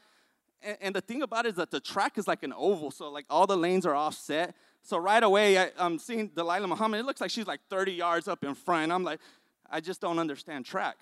and, 0.62 0.78
and, 0.82 0.96
the 0.96 1.02
thing 1.02 1.22
about 1.22 1.46
it 1.46 1.50
is 1.50 1.56
that 1.56 1.72
the 1.72 1.80
track 1.80 2.18
is 2.18 2.28
like 2.28 2.44
an 2.44 2.54
oval, 2.54 2.90
so 2.90 3.10
like 3.12 3.26
all 3.30 3.46
the 3.46 3.58
lanes 3.58 3.86
are 3.86 3.96
offset. 3.96 4.56
So 4.82 4.98
right 4.98 5.22
away, 5.22 5.58
I, 5.58 5.70
am 5.78 6.00
seeing 6.00 6.30
Dalilah 6.30 6.68
Muhammad. 6.68 7.02
It 7.02 7.06
looks 7.06 7.22
like 7.22 7.30
she's 7.30 7.48
like 7.48 7.60
30 7.70 7.92
yards 7.92 8.28
up 8.28 8.44
in 8.44 8.56
front. 8.56 8.92
I'm 8.92 9.04
like, 9.04 9.20
I 9.70 9.82
just 9.82 10.02
don't 10.02 10.18
understand 10.18 10.66
track. 10.66 10.98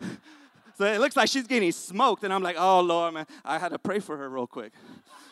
so 0.76 0.84
it 0.84 1.00
looks 1.00 1.16
like 1.16 1.28
she's 1.28 1.46
getting 1.46 1.72
smoked, 1.72 2.24
and 2.24 2.32
I'm 2.32 2.42
like, 2.42 2.56
oh 2.58 2.80
Lord, 2.80 3.14
man, 3.14 3.26
I 3.44 3.58
had 3.58 3.70
to 3.70 3.78
pray 3.78 4.00
for 4.00 4.16
her 4.16 4.28
real 4.28 4.46
quick. 4.46 4.72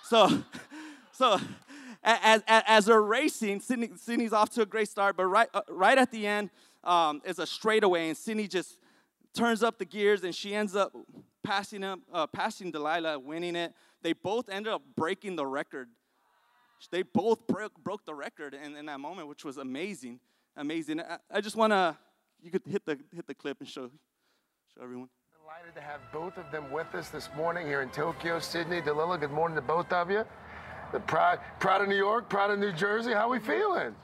So, 0.05 0.43
so 1.13 1.39
as, 2.03 2.43
as, 2.47 2.63
as 2.67 2.87
they're 2.87 3.03
racing, 3.03 3.61
Sydney, 3.61 3.91
Sydney's 3.97 4.33
off 4.33 4.51
to 4.51 4.63
a 4.63 4.67
great 4.67 4.89
start, 4.89 5.17
but 5.17 5.27
right, 5.27 5.49
uh, 5.55 5.63
right 5.69 5.99
at 5.99 6.11
the 6.11 6.27
end 6.27 6.51
um, 6.85 7.23
is 7.25 7.39
a 7.39 7.47
straightaway, 7.47 8.09
and 8.09 8.17
Sydney 8.17 8.49
just 8.49 8.79
turns 9.35 9.63
up 9.63 9.79
the 9.79 9.85
gears, 9.85 10.25
and 10.25 10.35
she 10.35 10.55
ends 10.55 10.75
up 10.75 10.93
passing, 11.43 11.85
up, 11.85 12.01
uh, 12.13 12.27
passing 12.27 12.73
Dalilah, 12.73 13.23
winning 13.23 13.57
it. 13.57 13.73
They 14.03 14.13
both 14.13 14.49
ended 14.49 14.73
up 14.73 14.83
breaking 14.97 15.37
the 15.37 15.47
record 15.47 15.89
they 16.91 17.03
both 17.03 17.47
broke, 17.47 17.75
broke 17.83 18.05
the 18.05 18.15
record 18.15 18.55
in, 18.55 18.77
in 18.77 18.87
that 18.87 19.01
moment, 19.01 19.29
which 19.29 19.45
was 19.45 19.59
amazing. 19.59 20.21
Amazing. 20.57 21.01
I, 21.01 21.19
I 21.31 21.41
just 21.41 21.57
want 21.57 21.73
to, 21.73 21.97
you 22.43 22.51
could 22.51 22.63
hit 22.67 22.85
the, 22.85 22.99
hit 23.15 23.27
the 23.27 23.35
clip 23.35 23.59
and 23.61 23.69
show, 23.69 23.91
show 24.75 24.83
everyone. 24.83 25.09
Delighted 25.41 25.75
to 25.75 25.81
have 25.81 26.01
both 26.13 26.37
of 26.39 26.51
them 26.51 26.71
with 26.73 26.95
us 26.95 27.11
this 27.11 27.29
morning 27.37 27.67
here 27.67 27.83
in 27.83 27.91
Tokyo. 27.91 28.39
Sydney, 28.39 28.81
Dalilah, 28.81 29.21
good 29.21 29.31
morning 29.31 29.57
to 29.57 29.63
both 29.63 29.93
of 29.93 30.11
you. 30.11 30.25
The 30.93 31.01
proud, 31.01 31.41
proud 31.59 31.81
of 31.81 31.89
New 31.89 31.97
York, 31.97 32.29
proud 32.29 32.51
of 32.51 32.59
New 32.59 32.73
Jersey. 32.73 33.13
How 33.13 33.29
we 33.29 33.39
feeling? 33.39 33.95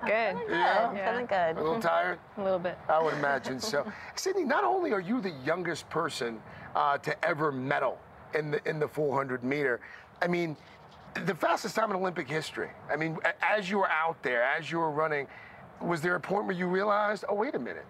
Good. 0.00 0.10
Yeah? 0.48 0.92
yeah. 0.92 1.10
Feeling 1.10 1.26
good. 1.26 1.56
A 1.56 1.62
little 1.62 1.80
tired? 1.80 2.18
A 2.38 2.42
little 2.42 2.58
bit. 2.58 2.78
I 2.88 3.00
would 3.02 3.14
imagine 3.14 3.60
so. 3.60 3.90
Sydney, 4.16 4.44
not 4.44 4.64
only 4.64 4.92
are 4.92 5.00
you 5.00 5.20
the 5.20 5.34
youngest 5.44 5.88
person 5.90 6.40
uh, 6.74 6.98
to 6.98 7.24
ever 7.24 7.52
medal 7.52 7.98
in 8.34 8.50
the 8.50 8.68
in 8.68 8.78
the 8.78 8.88
400 8.88 9.44
meter, 9.44 9.80
I 10.22 10.26
mean, 10.26 10.56
the 11.26 11.34
fastest 11.34 11.76
time 11.76 11.90
in 11.90 11.96
Olympic 11.96 12.28
history. 12.28 12.70
I 12.90 12.96
mean, 12.96 13.18
as 13.42 13.68
you 13.70 13.78
were 13.78 13.90
out 13.90 14.22
there, 14.22 14.42
as 14.42 14.70
you 14.70 14.78
were 14.78 14.90
running, 14.90 15.26
was 15.80 16.00
there 16.00 16.14
a 16.14 16.20
point 16.20 16.46
where 16.46 16.56
you 16.56 16.66
realized, 16.66 17.24
oh, 17.28 17.34
wait 17.34 17.54
a 17.54 17.58
minute, 17.58 17.84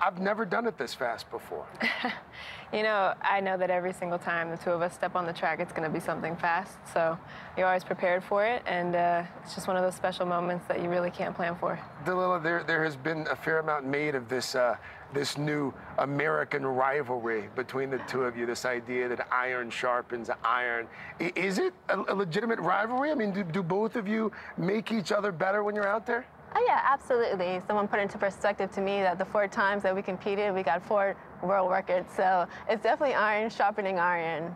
I've 0.00 0.20
never 0.20 0.44
done 0.44 0.66
it 0.66 0.78
this 0.78 0.94
fast 0.94 1.30
before? 1.30 1.66
you 2.72 2.82
know, 2.82 3.14
I 3.22 3.40
know 3.40 3.56
that 3.56 3.70
every 3.70 3.92
single 3.92 4.18
time 4.18 4.50
the 4.50 4.56
two 4.56 4.70
of 4.70 4.82
us 4.82 4.94
step 4.94 5.16
on 5.16 5.26
the 5.26 5.32
track, 5.32 5.60
it's 5.60 5.72
going 5.72 5.88
to 5.88 5.92
be 5.92 6.00
something 6.00 6.36
fast. 6.36 6.78
So 6.92 7.18
you're 7.56 7.66
always 7.66 7.84
prepared 7.84 8.22
for 8.24 8.44
it, 8.44 8.62
and 8.66 8.94
uh, 8.94 9.22
it's 9.42 9.54
just 9.54 9.68
one 9.68 9.76
of 9.76 9.82
those 9.82 9.94
special 9.94 10.26
moments 10.26 10.66
that 10.68 10.82
you 10.82 10.88
really 10.88 11.10
can't 11.10 11.34
plan 11.34 11.56
for. 11.56 11.78
Dalilah, 12.04 12.42
there, 12.42 12.64
there 12.64 12.84
has 12.84 12.96
been 12.96 13.26
a 13.30 13.36
fair 13.36 13.58
amount 13.58 13.86
made 13.86 14.14
of 14.14 14.28
this. 14.28 14.54
Uh, 14.54 14.76
this 15.12 15.38
new 15.38 15.72
American 15.98 16.66
rivalry 16.66 17.48
between 17.54 17.88
the 17.88 17.98
two 18.08 18.24
of 18.24 18.36
you, 18.36 18.46
this 18.46 18.64
idea 18.64 19.08
that 19.08 19.26
iron 19.30 19.70
sharpens 19.70 20.28
iron. 20.44 20.88
Is 21.20 21.58
it 21.58 21.72
a, 21.88 21.96
legitimate 21.96 22.58
rivalry? 22.58 23.12
I 23.12 23.14
mean, 23.14 23.32
do, 23.32 23.44
do 23.44 23.62
both 23.62 23.94
of 23.96 24.08
you 24.08 24.32
make 24.58 24.90
each 24.90 25.12
other 25.12 25.30
better 25.30 25.62
when 25.62 25.74
you're 25.74 25.86
out 25.86 26.04
there? 26.04 26.26
Oh, 26.56 26.64
yeah, 26.66 26.80
absolutely. 26.84 27.60
Someone 27.66 27.88
put 27.88 27.98
into 27.98 28.16
perspective 28.16 28.70
to 28.72 28.80
me 28.80 29.02
that 29.02 29.18
the 29.18 29.24
four 29.24 29.48
times 29.48 29.82
that 29.82 29.94
we 29.94 30.02
competed, 30.02 30.54
we 30.54 30.62
got 30.62 30.84
four 30.86 31.16
world 31.42 31.70
records. 31.70 32.14
So 32.14 32.46
it's 32.68 32.82
definitely 32.82 33.14
iron 33.14 33.50
sharpening 33.50 33.98
iron. 33.98 34.54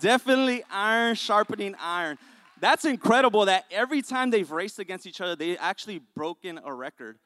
Definitely 0.00 0.64
iron 0.70 1.14
sharpening 1.14 1.76
iron. 1.80 2.18
That's 2.60 2.84
incredible 2.84 3.44
that 3.44 3.64
every 3.70 4.02
time 4.02 4.30
they've 4.30 4.50
raced 4.50 4.78
against 4.78 5.06
each 5.06 5.20
other, 5.20 5.36
they 5.36 5.56
actually 5.56 6.00
broken 6.14 6.58
a 6.64 6.72
record. 6.72 7.18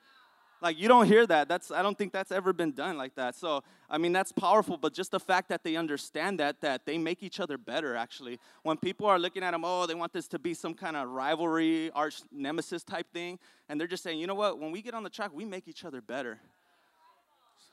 Like 0.62 0.79
you 0.79 0.88
don't 0.88 1.07
hear 1.07 1.26
that. 1.26 1.49
That's 1.49 1.71
I 1.71 1.83
don't 1.83 1.97
think 1.97 2.12
that's 2.12 2.31
ever 2.31 2.52
been 2.52 2.73
done 2.73 2.99
like 2.99 3.14
that. 3.14 3.35
So 3.35 3.62
I 3.88 3.97
mean 3.99 4.12
that's 4.12 4.31
powerful, 4.31 4.76
but 4.76 4.93
just 4.93 5.11
the 5.11 5.21
fact 5.21 5.49
that 5.49 5.64
they 5.64 5.76
understand 5.76 6.38
that 6.40 6.61
that 6.61 6.85
they 6.85 6.99
make 6.99 7.23
each 7.23 7.40
other 7.40 7.57
better 7.57 7.97
actually. 7.97 8.38
When 8.62 8.76
people 8.76 9.07
are 9.07 9.19
looking 9.19 9.43
at 9.43 9.52
them, 9.52 9.64
oh, 9.64 9.87
they 9.87 9.95
want 9.95 10.12
this 10.12 10.29
to 10.29 10.38
be 10.38 10.52
some 10.52 10.75
kind 10.75 10.97
of 10.97 11.09
rivalry, 11.09 11.90
arch 11.93 12.21
nemesis 12.31 12.85
type 12.85 13.07
thing, 13.12 13.38
and 13.69 13.81
they're 13.81 13.88
just 13.88 14.02
saying, 14.02 14.19
you 14.19 14.26
know 14.26 14.35
what? 14.35 14.59
When 14.59 14.71
we 14.71 14.83
get 14.83 14.95
on 14.95 15.02
the 15.02 15.11
track, 15.11 15.31
we 15.33 15.45
make 15.45 15.67
each 15.67 15.85
other 15.85 16.02
better. 16.02 16.38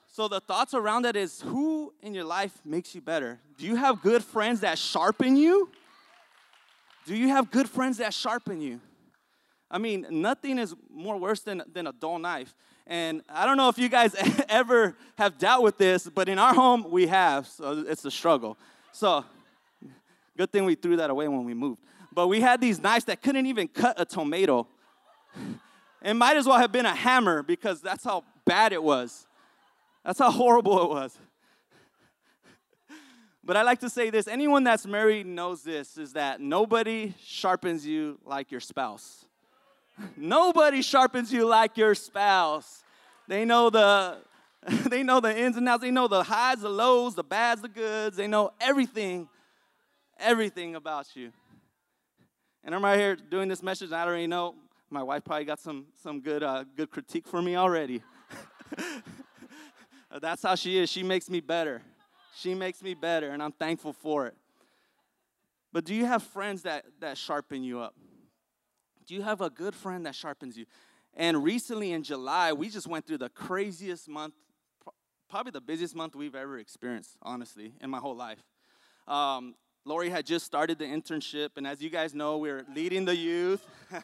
So 0.08 0.27
the 0.27 0.39
thoughts 0.39 0.74
around 0.74 1.03
that 1.03 1.15
is 1.15 1.41
who 1.41 1.94
in 2.01 2.13
your 2.13 2.24
life 2.24 2.62
makes 2.65 2.96
you 2.96 3.01
better? 3.01 3.39
Do 3.58 3.65
you 3.65 3.75
have 3.75 4.01
good 4.01 4.24
friends 4.24 4.62
that 4.62 4.77
sharpen 4.77 5.36
you? 5.36 5.70
Do 7.06 7.15
you 7.15 7.27
have 7.27 7.51
good 7.51 7.70
friends 7.70 7.98
that 7.98 8.13
sharpen 8.13 8.60
you? 8.60 8.82
I 9.70 9.77
mean, 9.77 10.08
nothing 10.10 10.58
is 10.58 10.74
more 10.89 11.17
worse 11.17 11.41
than, 11.41 11.62
than 11.72 11.88
a 11.88 11.94
dull 11.94 12.20
knife. 12.20 12.56
And 12.89 13.22
I 13.27 13.46
don't 13.46 13.58
know 13.58 13.67
if 13.67 13.77
you 13.77 13.89
guys 13.89 14.15
ever 14.50 14.96
have 15.17 15.38
dealt 15.38 15.62
with 15.62 15.77
this, 15.77 16.08
but 16.08 16.29
in 16.29 16.39
our 16.39 16.53
home, 16.53 16.89
we 16.89 17.08
have. 17.08 17.46
So 17.46 17.84
it's 17.86 18.06
a 18.06 18.12
struggle. 18.12 18.58
So 18.94 19.25
good 20.38 20.51
thing 20.51 20.63
we 20.63 20.75
threw 20.75 20.96
that 20.98 21.10
away 21.10 21.27
when 21.27 21.44
we 21.44 21.53
moved. 21.53 21.82
But 22.13 22.27
we 22.27 22.39
had 22.39 22.62
these 22.62 22.82
knives 22.82 23.06
that 23.06 23.22
couldn't 23.22 23.46
even 23.46 23.67
cut 23.67 24.00
a 24.00 24.06
tomato. 24.06 24.67
It 26.01 26.13
might 26.13 26.38
as 26.38 26.48
well 26.48 26.58
have 26.58 26.72
been 26.72 26.86
a 26.86 26.96
hammer 26.96 27.44
because 27.44 27.82
that's 27.82 28.06
how 28.06 28.24
bad 28.46 28.72
it 28.72 28.82
was. 28.82 29.27
That's 30.06 30.20
how 30.20 30.32
horrible 30.32 30.82
it 30.84 30.89
was. 30.89 31.17
But 33.44 33.58
I 33.58 33.62
like 33.62 33.79
to 33.79 33.89
say 33.89 34.10
this 34.10 34.27
anyone 34.27 34.63
that's 34.63 34.86
married 34.86 35.25
knows 35.25 35.63
this 35.63 35.98
is 35.98 36.13
that 36.13 36.39
nobody 36.39 37.13
sharpens 37.24 37.86
you 37.86 38.20
like 38.25 38.51
your 38.51 38.62
spouse. 38.62 39.26
Nobody 40.15 40.81
sharpens 40.81 41.31
you 41.31 41.45
like 41.45 41.77
your 41.77 41.95
spouse. 41.95 42.83
They 43.27 43.45
know 43.45 43.69
the 43.69 44.19
they 44.89 45.03
know 45.03 45.19
the 45.19 45.37
ins 45.37 45.57
and 45.57 45.67
outs. 45.67 45.81
They 45.81 45.91
know 45.91 46.07
the 46.07 46.23
highs, 46.23 46.61
the 46.61 46.69
lows, 46.69 47.15
the 47.15 47.23
bads, 47.23 47.61
the 47.61 47.69
goods. 47.69 48.17
They 48.17 48.27
know 48.27 48.51
everything, 48.59 49.29
everything 50.19 50.75
about 50.75 51.15
you. 51.15 51.31
And 52.63 52.75
I'm 52.75 52.83
right 52.83 52.99
here 52.99 53.15
doing 53.15 53.47
this 53.47 53.63
message, 53.63 53.87
and 53.87 53.95
I 53.95 54.05
already 54.05 54.27
know 54.27 54.55
my 54.89 55.03
wife 55.03 55.23
probably 55.23 55.45
got 55.45 55.59
some 55.59 55.85
some 56.01 56.21
good 56.21 56.43
uh, 56.43 56.65
good 56.75 56.91
critique 56.91 57.27
for 57.27 57.41
me 57.41 57.55
already. 57.55 58.03
That's 60.21 60.41
how 60.43 60.55
she 60.55 60.77
is. 60.77 60.89
She 60.89 61.03
makes 61.03 61.29
me 61.29 61.39
better. 61.39 61.81
She 62.35 62.53
makes 62.53 62.81
me 62.83 62.93
better, 62.93 63.29
and 63.29 63.41
I'm 63.41 63.51
thankful 63.51 63.93
for 63.93 64.27
it. 64.27 64.35
But 65.73 65.85
do 65.85 65.93
you 65.93 66.05
have 66.05 66.23
friends 66.23 66.63
that, 66.63 66.85
that 66.99 67.17
sharpen 67.17 67.63
you 67.63 67.79
up? 67.79 67.95
Do 69.07 69.15
you 69.15 69.21
have 69.21 69.39
a 69.39 69.49
good 69.49 69.73
friend 69.73 70.05
that 70.05 70.15
sharpens 70.15 70.57
you? 70.57 70.65
And 71.13 71.41
recently 71.41 71.93
in 71.93 72.03
July, 72.03 72.51
we 72.51 72.69
just 72.69 72.87
went 72.87 73.07
through 73.07 73.19
the 73.19 73.29
craziest 73.29 74.09
month, 74.09 74.33
probably 75.29 75.51
the 75.51 75.61
busiest 75.61 75.95
month 75.95 76.13
we've 76.13 76.35
ever 76.35 76.59
experienced, 76.59 77.11
honestly, 77.21 77.73
in 77.79 77.89
my 77.89 77.99
whole 77.99 78.15
life. 78.15 78.43
Um, 79.07 79.55
Lori 79.85 80.09
had 80.09 80.25
just 80.25 80.45
started 80.45 80.77
the 80.77 80.83
internship, 80.83 81.51
and 81.55 81.65
as 81.65 81.81
you 81.81 81.89
guys 81.89 82.13
know, 82.13 82.37
we're 82.37 82.65
leading 82.75 83.05
the 83.05 83.15
youth. 83.15 83.65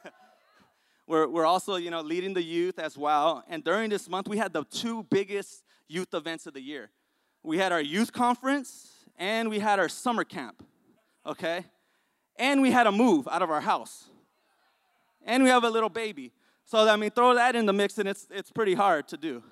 we're, 1.07 1.27
we're 1.27 1.45
also, 1.45 1.75
you 1.75 1.91
know, 1.91 2.00
leading 2.00 2.33
the 2.33 2.41
youth 2.41 2.79
as 2.79 2.98
well. 2.98 3.43
And 3.50 3.62
during 3.62 3.89
this 3.89 4.07
month, 4.07 4.29
we 4.29 4.38
had 4.38 4.53
the 4.53 4.63
two 4.63 5.03
biggest 5.03 5.65
youth 5.89 6.13
events 6.13 6.48
of 6.48 6.53
the 6.53 6.62
year. 6.62 6.89
We 7.43 7.57
had 7.57 7.74
our 7.74 7.81
youth 7.81 8.13
conference, 8.13 8.88
and 9.17 9.50
we 9.50 9.60
had 9.60 9.79
our 9.79 9.89
summer 9.89 10.24
camp, 10.24 10.63
okay? 11.25 11.65
And 12.38 12.62
we 12.62 12.72
had 12.72 12.88
a 12.88 12.91
move 12.91 13.27
out 13.27 13.41
of 13.41 13.50
our 13.51 13.62
house. 13.62 14.05
And 15.25 15.44
we 15.44 15.50
have 15.50 15.63
a 15.63 15.70
little 15.70 15.89
baby. 15.89 16.32
So, 16.65 16.88
I 16.88 16.96
mean, 16.96 17.12
throw 17.12 17.36
that 17.36 17.56
in 17.56 17.65
the 17.65 17.74
mix, 17.74 17.98
and 17.98 18.08
it's, 18.08 18.27
it's 18.32 18.51
pretty 18.51 18.74
hard 18.74 19.08
to 19.10 19.18
do. 19.18 19.44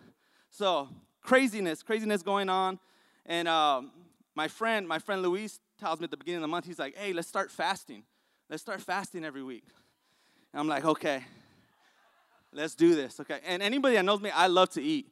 So, 0.50 0.90
craziness, 1.22 1.84
craziness 1.84 2.24
going 2.24 2.50
on. 2.50 2.80
And 3.26 3.48
um, 3.48 3.92
my 4.36 4.48
friend, 4.48 4.88
my 4.88 5.00
friend 5.00 5.22
Luis 5.22 5.60
tells 5.80 6.00
me 6.00 6.06
at 6.06 6.12
the 6.12 6.18
beginning 6.18 6.38
of 6.38 6.42
the 6.44 6.48
month, 6.48 6.66
he's 6.66 6.80
like, 6.80 6.96
hey, 6.96 7.14
let's 7.14 7.28
start 7.28 7.52
fasting. 7.52 8.04
Let's 8.50 8.62
start 8.62 8.82
fasting 8.82 9.24
every 9.24 9.44
week. 9.44 9.64
And 10.54 10.60
I'm 10.60 10.68
like, 10.68 10.86
okay, 10.86 11.24
let's 12.54 12.76
do 12.76 12.96
this, 12.96 13.20
okay? 13.20 13.40
And 13.46 13.62
anybody 13.62 13.96
that 13.96 14.06
knows 14.06 14.22
me, 14.22 14.30
I 14.30 14.48
love 14.48 14.70
to 14.72 14.82
eat. 14.82 15.08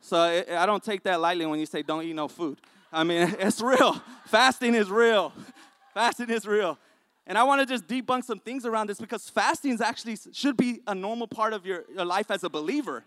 So 0.00 0.18
I 0.18 0.64
don't 0.66 0.82
take 0.82 1.02
that 1.02 1.20
lightly 1.20 1.44
when 1.46 1.58
you 1.58 1.66
say 1.66 1.82
don't 1.82 2.04
eat 2.04 2.14
no 2.14 2.28
food. 2.28 2.60
I 2.92 3.04
mean, 3.04 3.34
it's 3.38 3.60
real. 3.60 4.00
Fasting 4.26 4.74
is 4.74 4.90
real. 4.90 5.32
Fasting 5.94 6.30
is 6.30 6.46
real. 6.46 6.78
And 7.28 7.36
I 7.36 7.44
want 7.44 7.60
to 7.60 7.66
just 7.66 7.86
debunk 7.86 8.24
some 8.24 8.38
things 8.38 8.64
around 8.64 8.88
this 8.88 8.98
because 8.98 9.28
fasting 9.28 9.72
is 9.72 9.82
actually 9.82 10.16
should 10.32 10.56
be 10.56 10.80
a 10.86 10.94
normal 10.94 11.28
part 11.28 11.52
of 11.52 11.66
your, 11.66 11.84
your 11.94 12.06
life 12.06 12.30
as 12.30 12.42
a 12.42 12.48
believer. 12.48 13.04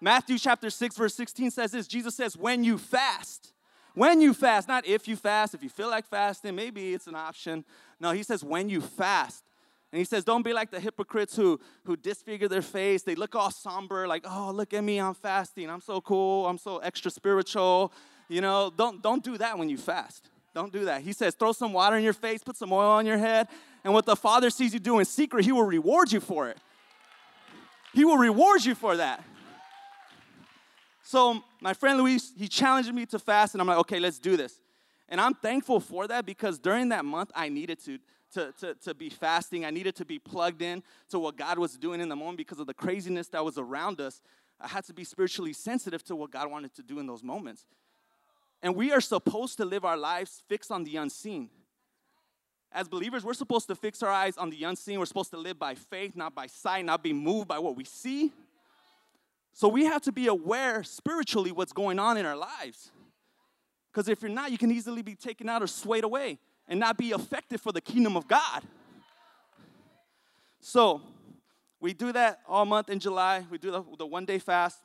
Matthew 0.00 0.36
chapter 0.36 0.68
6, 0.68 0.96
verse 0.96 1.14
16 1.14 1.52
says 1.52 1.70
this 1.70 1.86
Jesus 1.86 2.16
says, 2.16 2.36
when 2.36 2.64
you 2.64 2.76
fast, 2.76 3.52
when 3.94 4.20
you 4.20 4.34
fast, 4.34 4.66
not 4.66 4.84
if 4.84 5.06
you 5.06 5.14
fast, 5.14 5.54
if 5.54 5.62
you 5.62 5.68
feel 5.68 5.88
like 5.88 6.06
fasting, 6.08 6.56
maybe 6.56 6.92
it's 6.92 7.06
an 7.06 7.14
option. 7.14 7.64
No, 8.00 8.10
he 8.10 8.24
says, 8.24 8.42
when 8.42 8.68
you 8.68 8.80
fast. 8.80 9.44
And 9.92 9.98
he 10.00 10.04
says, 10.04 10.24
don't 10.24 10.42
be 10.42 10.52
like 10.52 10.72
the 10.72 10.80
hypocrites 10.80 11.36
who, 11.36 11.60
who 11.84 11.96
disfigure 11.96 12.48
their 12.48 12.62
face. 12.62 13.02
They 13.02 13.14
look 13.14 13.36
all 13.36 13.52
somber, 13.52 14.08
like, 14.08 14.24
oh, 14.28 14.50
look 14.52 14.74
at 14.74 14.82
me, 14.82 14.98
I'm 14.98 15.14
fasting. 15.14 15.70
I'm 15.70 15.80
so 15.80 16.00
cool. 16.00 16.48
I'm 16.48 16.58
so 16.58 16.78
extra 16.78 17.12
spiritual. 17.12 17.92
You 18.28 18.40
know, 18.40 18.72
don't, 18.76 19.00
don't 19.00 19.22
do 19.22 19.38
that 19.38 19.56
when 19.56 19.68
you 19.68 19.78
fast. 19.78 20.30
Don't 20.54 20.72
do 20.72 20.84
that. 20.84 21.02
He 21.02 21.12
says, 21.12 21.34
throw 21.34 21.52
some 21.52 21.72
water 21.72 21.96
in 21.96 22.04
your 22.04 22.12
face, 22.12 22.42
put 22.42 22.56
some 22.56 22.72
oil 22.72 22.90
on 22.90 23.06
your 23.06 23.18
head, 23.18 23.48
and 23.82 23.92
what 23.92 24.06
the 24.06 24.16
Father 24.16 24.50
sees 24.50 24.72
you 24.72 24.80
do 24.80 24.98
in 24.98 25.04
secret, 25.04 25.44
He 25.44 25.52
will 25.52 25.64
reward 25.64 26.12
you 26.12 26.20
for 26.20 26.48
it. 26.48 26.58
He 27.92 28.04
will 28.04 28.18
reward 28.18 28.64
you 28.64 28.74
for 28.74 28.96
that. 28.96 29.22
So 31.02 31.42
my 31.60 31.74
friend 31.74 31.98
Luis, 31.98 32.32
he 32.36 32.48
challenged 32.48 32.92
me 32.92 33.04
to 33.06 33.18
fast, 33.18 33.54
and 33.54 33.60
I'm 33.60 33.68
like, 33.68 33.78
okay, 33.78 34.00
let's 34.00 34.18
do 34.18 34.36
this. 34.36 34.60
And 35.08 35.20
I'm 35.20 35.34
thankful 35.34 35.80
for 35.80 36.08
that 36.08 36.24
because 36.24 36.58
during 36.58 36.88
that 36.88 37.04
month, 37.04 37.30
I 37.34 37.48
needed 37.48 37.78
to 37.84 37.98
to, 38.34 38.52
to, 38.58 38.74
to 38.74 38.94
be 38.94 39.08
fasting. 39.08 39.64
I 39.64 39.70
needed 39.70 39.94
to 39.96 40.04
be 40.04 40.18
plugged 40.18 40.60
in 40.60 40.82
to 41.10 41.18
what 41.18 41.36
God 41.36 41.58
was 41.58 41.76
doing 41.76 42.00
in 42.00 42.08
the 42.08 42.16
moment 42.16 42.36
because 42.36 42.58
of 42.58 42.66
the 42.66 42.74
craziness 42.74 43.28
that 43.28 43.44
was 43.44 43.58
around 43.58 44.00
us. 44.00 44.20
I 44.60 44.68
had 44.68 44.84
to 44.86 44.92
be 44.92 45.04
spiritually 45.04 45.52
sensitive 45.52 46.02
to 46.04 46.16
what 46.16 46.30
God 46.30 46.50
wanted 46.50 46.74
to 46.74 46.82
do 46.82 46.98
in 46.98 47.06
those 47.06 47.22
moments. 47.22 47.64
And 48.64 48.74
we 48.74 48.92
are 48.92 49.00
supposed 49.02 49.58
to 49.58 49.66
live 49.66 49.84
our 49.84 49.98
lives 49.98 50.42
fixed 50.48 50.72
on 50.72 50.84
the 50.84 50.96
unseen. 50.96 51.50
As 52.72 52.88
believers, 52.88 53.22
we're 53.22 53.34
supposed 53.34 53.66
to 53.66 53.74
fix 53.74 54.02
our 54.02 54.08
eyes 54.10 54.38
on 54.38 54.48
the 54.48 54.64
unseen. 54.64 54.98
We're 54.98 55.04
supposed 55.04 55.30
to 55.32 55.36
live 55.36 55.58
by 55.58 55.74
faith, 55.74 56.16
not 56.16 56.34
by 56.34 56.46
sight, 56.46 56.86
not 56.86 57.02
be 57.02 57.12
moved 57.12 57.46
by 57.46 57.58
what 57.58 57.76
we 57.76 57.84
see. 57.84 58.32
So 59.52 59.68
we 59.68 59.84
have 59.84 60.00
to 60.04 60.12
be 60.12 60.28
aware 60.28 60.82
spiritually 60.82 61.52
what's 61.52 61.74
going 61.74 61.98
on 61.98 62.16
in 62.16 62.24
our 62.24 62.38
lives. 62.38 62.90
Because 63.92 64.08
if 64.08 64.22
you're 64.22 64.30
not, 64.30 64.50
you 64.50 64.56
can 64.56 64.70
easily 64.70 65.02
be 65.02 65.14
taken 65.14 65.46
out 65.50 65.62
or 65.62 65.66
swayed 65.66 66.04
away 66.04 66.38
and 66.66 66.80
not 66.80 66.96
be 66.96 67.10
effective 67.10 67.60
for 67.60 67.70
the 67.70 67.82
kingdom 67.82 68.16
of 68.16 68.26
God. 68.26 68.62
So, 70.60 71.02
we 71.80 71.92
do 71.92 72.12
that 72.12 72.40
all 72.48 72.64
month 72.64 72.88
in 72.88 72.98
July. 72.98 73.44
We 73.50 73.58
do 73.58 73.70
the, 73.70 73.84
the 73.98 74.06
one 74.06 74.24
day 74.24 74.38
fast. 74.38 74.78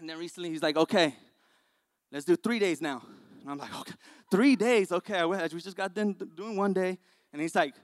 And 0.00 0.10
then 0.10 0.18
recently 0.18 0.50
he's 0.50 0.64
like, 0.64 0.76
okay, 0.76 1.14
let's 2.12 2.24
do 2.24 2.36
three 2.36 2.58
days 2.58 2.80
now. 2.80 3.02
And 3.42 3.50
I'm 3.50 3.58
like, 3.58 3.78
okay, 3.80 3.94
three 4.30 4.56
days? 4.56 4.92
Okay, 4.92 5.24
we 5.24 5.60
just 5.60 5.76
got 5.76 5.94
done 5.94 6.16
doing 6.34 6.56
one 6.56 6.72
day. 6.72 6.98
And 7.32 7.42
he's 7.42 7.54
like, 7.54 7.74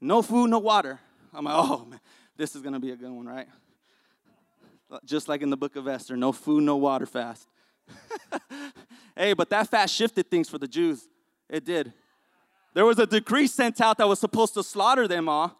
no 0.00 0.22
food, 0.22 0.50
no 0.50 0.58
water. 0.58 1.00
I'm 1.32 1.44
like, 1.44 1.54
oh 1.56 1.84
man, 1.84 2.00
this 2.36 2.54
is 2.54 2.62
gonna 2.62 2.80
be 2.80 2.90
a 2.90 2.96
good 2.96 3.10
one, 3.10 3.26
right? 3.26 3.48
Just 5.04 5.28
like 5.28 5.42
in 5.42 5.50
the 5.50 5.56
book 5.56 5.76
of 5.76 5.88
Esther, 5.88 6.16
no 6.16 6.32
food, 6.32 6.62
no 6.62 6.76
water 6.76 7.06
fast. 7.06 7.48
hey, 9.16 9.32
but 9.32 9.50
that 9.50 9.68
fast 9.68 9.94
shifted 9.94 10.30
things 10.30 10.48
for 10.48 10.58
the 10.58 10.68
Jews. 10.68 11.08
It 11.48 11.64
did. 11.64 11.92
There 12.74 12.84
was 12.84 12.98
a 12.98 13.06
decree 13.06 13.46
sent 13.46 13.80
out 13.80 13.98
that 13.98 14.08
was 14.08 14.18
supposed 14.18 14.54
to 14.54 14.62
slaughter 14.62 15.06
them 15.06 15.28
all. 15.28 15.56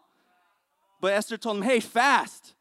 But 1.01 1.13
Esther 1.13 1.37
told 1.37 1.57
them, 1.57 1.63
hey, 1.63 1.79
fast. 1.79 2.53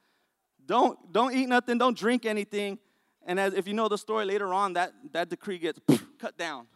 Don't, 0.67 1.13
don't 1.13 1.35
eat 1.35 1.49
nothing, 1.49 1.79
don't 1.79 1.97
drink 1.97 2.25
anything. 2.25 2.79
And 3.27 3.41
as, 3.41 3.55
if 3.55 3.67
you 3.67 3.75
know 3.75 3.89
the 3.89 3.99
story 3.99 4.25
later 4.25 4.53
on, 4.53 4.75
that, 4.75 4.93
that 5.13 5.29
decree 5.29 5.59
gets 5.59 5.81
cut 6.19 6.37
down. 6.37 6.67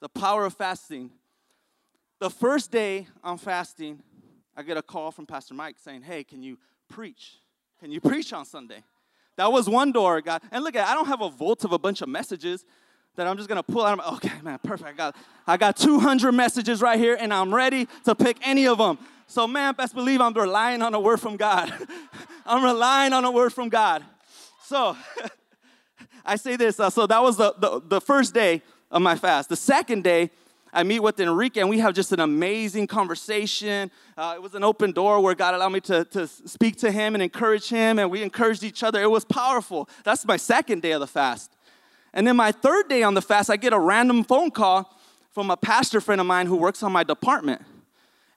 The 0.00 0.08
power 0.08 0.44
of 0.44 0.54
fasting. 0.54 1.10
The 2.20 2.30
first 2.30 2.70
day 2.70 3.06
I'm 3.22 3.38
fasting, 3.38 4.00
I 4.56 4.62
get 4.62 4.76
a 4.76 4.82
call 4.82 5.10
from 5.10 5.26
Pastor 5.26 5.54
Mike 5.54 5.76
saying, 5.78 6.02
hey, 6.02 6.24
can 6.24 6.42
you 6.42 6.58
preach? 6.88 7.38
Can 7.80 7.90
you 7.90 8.00
preach 8.00 8.32
on 8.32 8.44
Sunday? 8.44 8.82
That 9.36 9.50
was 9.50 9.68
one 9.68 9.92
door, 9.92 10.20
God. 10.20 10.42
And 10.52 10.62
look 10.62 10.76
at, 10.76 10.88
I 10.88 10.94
don't 10.94 11.06
have 11.06 11.20
a 11.20 11.28
vault 11.28 11.64
of 11.64 11.72
a 11.72 11.78
bunch 11.78 12.02
of 12.02 12.08
messages 12.08 12.64
that 13.16 13.26
I'm 13.26 13.36
just 13.36 13.48
gonna 13.48 13.62
pull 13.62 13.84
out. 13.84 14.04
Okay, 14.14 14.32
man, 14.42 14.58
perfect. 14.62 14.88
I 14.88 14.92
got, 14.92 15.16
I 15.46 15.56
got 15.56 15.76
200 15.76 16.32
messages 16.32 16.80
right 16.80 16.98
here, 16.98 17.16
and 17.18 17.32
I'm 17.32 17.54
ready 17.54 17.88
to 18.04 18.14
pick 18.14 18.38
any 18.46 18.66
of 18.66 18.78
them. 18.78 18.98
So, 19.26 19.46
man, 19.46 19.74
best 19.74 19.94
believe 19.94 20.20
I'm 20.20 20.34
relying 20.34 20.82
on 20.82 20.94
a 20.94 21.00
word 21.00 21.20
from 21.20 21.36
God. 21.36 21.72
I'm 22.46 22.64
relying 22.64 23.12
on 23.12 23.24
a 23.24 23.30
word 23.30 23.52
from 23.52 23.68
God. 23.68 24.04
So, 24.64 24.96
I 26.24 26.36
say 26.36 26.56
this. 26.56 26.80
Uh, 26.80 26.90
so 26.90 27.06
that 27.06 27.22
was 27.22 27.36
the, 27.36 27.54
the, 27.58 27.80
the 27.86 28.00
first 28.00 28.34
day 28.34 28.62
of 28.90 29.02
my 29.02 29.16
fast. 29.16 29.48
The 29.48 29.56
second 29.56 30.04
day, 30.04 30.30
I 30.72 30.82
meet 30.82 31.00
with 31.00 31.20
Enrique, 31.20 31.60
and 31.60 31.68
we 31.68 31.78
have 31.78 31.94
just 31.94 32.12
an 32.12 32.20
amazing 32.20 32.86
conversation. 32.86 33.90
Uh, 34.16 34.34
it 34.36 34.42
was 34.42 34.54
an 34.54 34.64
open 34.64 34.90
door 34.90 35.20
where 35.20 35.34
God 35.34 35.54
allowed 35.54 35.68
me 35.68 35.80
to, 35.82 36.04
to 36.06 36.26
speak 36.26 36.76
to 36.78 36.90
him 36.90 37.14
and 37.14 37.22
encourage 37.22 37.68
him, 37.68 37.98
and 37.98 38.10
we 38.10 38.22
encouraged 38.22 38.64
each 38.64 38.82
other. 38.82 39.00
It 39.00 39.10
was 39.10 39.24
powerful. 39.24 39.88
That's 40.02 40.26
my 40.26 40.36
second 40.36 40.82
day 40.82 40.92
of 40.92 41.00
the 41.00 41.06
fast. 41.06 41.52
And 42.12 42.26
then 42.26 42.36
my 42.36 42.50
third 42.52 42.88
day 42.88 43.02
on 43.02 43.14
the 43.14 43.22
fast, 43.22 43.50
I 43.50 43.56
get 43.56 43.72
a 43.72 43.78
random 43.78 44.24
phone 44.24 44.50
call 44.50 44.98
from 45.30 45.50
a 45.50 45.56
pastor 45.56 46.00
friend 46.00 46.20
of 46.20 46.26
mine 46.26 46.46
who 46.46 46.56
works 46.56 46.82
on 46.82 46.92
my 46.92 47.04
department. 47.04 47.60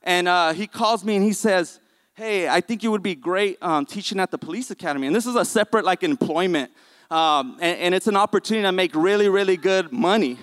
And 0.04 0.28
uh, 0.28 0.54
he 0.54 0.68
calls 0.68 1.04
me 1.04 1.16
and 1.16 1.24
he 1.24 1.34
says, 1.34 1.80
Hey, 2.16 2.48
I 2.48 2.62
think 2.62 2.82
you 2.82 2.90
would 2.90 3.04
be 3.04 3.14
great 3.14 3.62
um, 3.62 3.86
teaching 3.86 4.20
at 4.20 4.32
the 4.32 4.40
police 4.40 4.72
academy. 4.72 5.06
And 5.06 5.16
this 5.16 5.28
is 5.28 5.36
a 5.36 5.46
separate 5.46 5.86
like 5.86 6.02
employment. 6.02 6.72
Um, 7.10 7.58
and, 7.62 7.80
and 7.80 7.96
it's 7.96 8.08
an 8.08 8.18
opportunity 8.18 8.64
to 8.64 8.72
make 8.72 8.94
really, 8.96 9.30
really 9.30 9.58
good 9.58 9.92
money. 9.92 10.38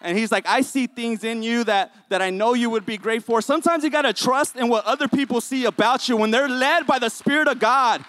And 0.00 0.18
he's 0.18 0.30
like, 0.30 0.46
I 0.46 0.60
see 0.60 0.86
things 0.86 1.24
in 1.24 1.42
you 1.42 1.64
that, 1.64 1.94
that 2.10 2.20
I 2.20 2.28
know 2.28 2.52
you 2.52 2.68
would 2.68 2.84
be 2.84 2.98
great 2.98 3.22
for. 3.22 3.40
Sometimes 3.40 3.84
you 3.84 3.90
gotta 3.90 4.12
trust 4.12 4.56
in 4.56 4.68
what 4.68 4.84
other 4.84 5.08
people 5.08 5.40
see 5.40 5.64
about 5.64 6.08
you 6.08 6.16
when 6.16 6.30
they're 6.30 6.48
led 6.48 6.86
by 6.86 6.98
the 6.98 7.08
Spirit 7.08 7.48
of 7.48 7.58
God 7.58 8.04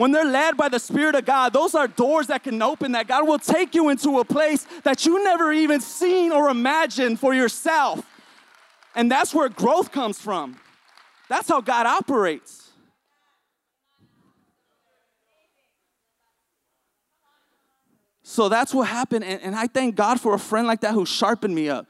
when 0.00 0.12
they're 0.12 0.24
led 0.24 0.56
by 0.56 0.70
the 0.70 0.78
Spirit 0.78 1.14
of 1.14 1.26
God, 1.26 1.52
those 1.52 1.74
are 1.74 1.86
doors 1.86 2.28
that 2.28 2.42
can 2.42 2.62
open 2.62 2.92
that 2.92 3.06
God 3.06 3.28
will 3.28 3.38
take 3.38 3.74
you 3.74 3.90
into 3.90 4.18
a 4.18 4.24
place 4.24 4.66
that 4.82 5.04
you 5.04 5.22
never 5.22 5.52
even 5.52 5.78
seen 5.78 6.32
or 6.32 6.48
imagined 6.48 7.20
for 7.20 7.34
yourself. 7.34 8.02
And 8.94 9.10
that's 9.10 9.34
where 9.34 9.50
growth 9.50 9.92
comes 9.92 10.18
from. 10.18 10.56
That's 11.28 11.48
how 11.48 11.60
God 11.60 11.84
operates. 11.84 12.59
So 18.30 18.48
that's 18.48 18.72
what 18.72 18.86
happened. 18.86 19.24
And, 19.24 19.42
and 19.42 19.56
I 19.56 19.66
thank 19.66 19.96
God 19.96 20.20
for 20.20 20.34
a 20.34 20.38
friend 20.38 20.64
like 20.64 20.82
that 20.82 20.94
who 20.94 21.04
sharpened 21.04 21.52
me 21.52 21.68
up. 21.68 21.88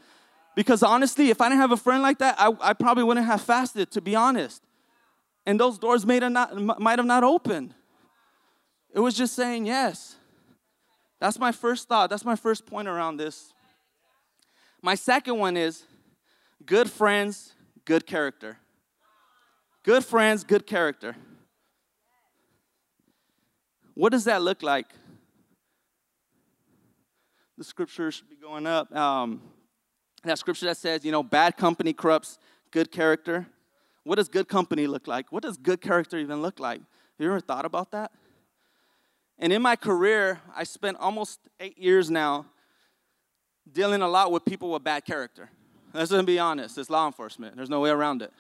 Because 0.56 0.82
honestly, 0.82 1.28
if 1.28 1.38
I 1.38 1.50
didn't 1.50 1.61
have 1.61 1.70
a 1.70 1.76
friend 1.76 2.02
like 2.02 2.16
that, 2.20 2.35
I, 2.38 2.50
I 2.62 2.73
probably 2.73 3.04
wouldn't 3.04 3.26
have 3.26 3.42
fasted, 3.42 3.90
to 3.90 4.00
be 4.00 4.16
honest. 4.16 4.62
And 5.44 5.61
those 5.61 5.78
doors 5.78 6.02
have 6.02 6.32
not, 6.32 6.80
might 6.80 6.99
have 6.99 7.04
not 7.04 7.25
opened. 7.25 7.75
It 8.94 9.00
was 9.00 9.14
just 9.14 9.35
saying 9.35 9.66
yes. 9.66 10.16
That's 11.20 11.38
my 11.38 11.52
first 11.52 11.88
thought. 11.88 12.09
That's 12.09 12.25
my 12.25 12.37
first 12.37 12.64
point 12.64 12.88
around 12.88 13.18
this. 13.18 13.52
My 14.80 14.94
second 14.94 15.37
one 15.37 15.59
is 15.59 15.85
good 16.64 16.90
friends, 16.90 17.52
good 17.85 18.06
character. 18.06 18.56
Good 19.82 20.06
friends, 20.06 20.42
good 20.42 20.66
character. 20.66 21.16
What 23.92 24.11
does 24.12 24.25
that 24.25 24.40
look 24.40 24.62
like? 24.62 24.87
The 27.61 27.64
scripture 27.64 28.11
should 28.11 28.31
be 28.31 28.37
going 28.37 28.67
up. 28.67 28.90
Um, 28.97 29.43
that 30.25 30.38
scripture 30.38 30.64
that 30.64 30.79
says, 30.79 31.05
you 31.05 31.12
know, 31.12 31.23
bad 31.23 31.59
company 31.59 31.93
corrupts 31.93 32.38
good 32.71 32.90
character. 32.90 33.47
What 34.02 34.17
does 34.17 34.31
good 34.31 34.49
company 34.49 34.87
look 34.87 35.07
like? 35.07 35.31
What 35.31 35.43
does 35.43 35.59
good 35.59 35.83
character 35.83 36.17
even 36.17 36.40
look 36.40 36.59
like? 36.59 36.81
Have 36.81 36.87
you 37.19 37.26
ever 37.26 37.38
thought 37.38 37.67
about 37.67 37.90
that? 37.90 38.12
And 39.38 39.52
in 39.52 39.61
my 39.61 39.76
career, 39.76 40.40
I 40.57 40.64
spent 40.64 40.97
almost 41.00 41.38
eight 41.61 41.76
years 41.76 42.11
now 42.11 42.47
dealing 43.71 44.00
a 44.00 44.09
lot 44.09 44.33
with 44.33 44.47
people 44.47 44.73
with 44.73 44.83
bad 44.83 45.05
character. 45.05 45.50
Let's 45.93 46.11
just 46.11 46.25
be 46.25 46.38
honest, 46.38 46.79
it's 46.79 46.88
law 46.88 47.07
enforcement. 47.07 47.57
There's 47.57 47.69
no 47.69 47.81
way 47.81 47.90
around 47.90 48.23
it. 48.23 48.33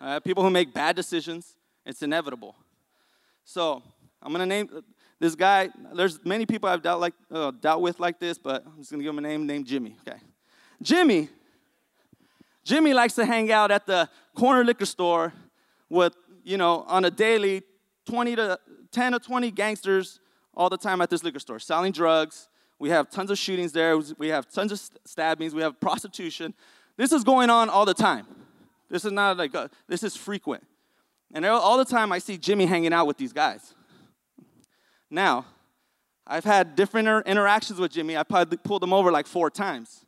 Uh, 0.00 0.20
people 0.20 0.42
who 0.42 0.48
make 0.48 0.72
bad 0.72 0.96
decisions, 0.96 1.58
it's 1.84 2.00
inevitable. 2.00 2.56
So 3.44 3.82
I'm 4.22 4.32
gonna 4.32 4.46
name 4.46 4.70
this 5.24 5.34
guy. 5.34 5.70
There's 5.94 6.22
many 6.24 6.44
people 6.44 6.68
I've 6.68 6.82
dealt 6.82 7.00
like 7.00 7.14
uh, 7.30 7.50
dealt 7.52 7.80
with 7.80 7.98
like 7.98 8.20
this, 8.20 8.36
but 8.36 8.62
I'm 8.66 8.78
just 8.78 8.90
gonna 8.90 9.02
give 9.02 9.10
him 9.10 9.18
a 9.18 9.22
name 9.22 9.46
named 9.46 9.66
Jimmy. 9.66 9.96
Okay, 10.06 10.18
Jimmy. 10.82 11.30
Jimmy 12.62 12.94
likes 12.94 13.14
to 13.14 13.24
hang 13.24 13.50
out 13.50 13.70
at 13.70 13.86
the 13.86 14.08
corner 14.34 14.64
liquor 14.64 14.86
store 14.86 15.32
with 15.88 16.14
you 16.44 16.58
know 16.58 16.84
on 16.88 17.06
a 17.06 17.10
daily 17.10 17.62
20 18.06 18.36
to 18.36 18.58
10 18.92 19.12
to 19.12 19.18
20 19.18 19.50
gangsters 19.50 20.20
all 20.54 20.68
the 20.68 20.76
time 20.76 21.00
at 21.00 21.08
this 21.08 21.24
liquor 21.24 21.38
store 21.38 21.58
selling 21.58 21.92
drugs. 21.92 22.48
We 22.78 22.90
have 22.90 23.08
tons 23.10 23.30
of 23.30 23.38
shootings 23.38 23.72
there. 23.72 23.98
We 24.18 24.28
have 24.28 24.50
tons 24.50 24.72
of 24.72 24.80
stabbings. 25.06 25.54
We 25.54 25.62
have 25.62 25.80
prostitution. 25.80 26.52
This 26.96 27.12
is 27.12 27.24
going 27.24 27.48
on 27.48 27.70
all 27.70 27.86
the 27.86 27.94
time. 27.94 28.26
This 28.90 29.04
is 29.04 29.12
not 29.12 29.38
like, 29.38 29.54
a, 29.54 29.70
this 29.88 30.02
is 30.02 30.16
frequent. 30.16 30.64
And 31.32 31.46
all 31.46 31.78
the 31.78 31.84
time 31.84 32.12
I 32.12 32.18
see 32.18 32.36
Jimmy 32.36 32.66
hanging 32.66 32.92
out 32.92 33.06
with 33.06 33.16
these 33.16 33.32
guys. 33.32 33.74
Now, 35.10 35.46
I've 36.26 36.44
had 36.44 36.74
different 36.74 37.06
inter- 37.06 37.22
interactions 37.26 37.78
with 37.78 37.92
Jimmy. 37.92 38.16
I 38.16 38.22
probably 38.22 38.56
pulled 38.56 38.82
him 38.82 38.92
over 38.92 39.12
like 39.12 39.26
four 39.26 39.50
times. 39.50 40.04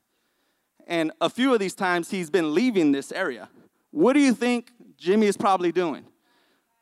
And 0.86 1.12
a 1.20 1.28
few 1.28 1.52
of 1.52 1.60
these 1.60 1.74
times 1.74 2.10
he's 2.10 2.30
been 2.30 2.54
leaving 2.54 2.92
this 2.92 3.12
area. 3.12 3.48
What 3.90 4.12
do 4.12 4.20
you 4.20 4.32
think 4.32 4.70
Jimmy 4.96 5.26
is 5.26 5.36
probably 5.36 5.72
doing? 5.72 6.04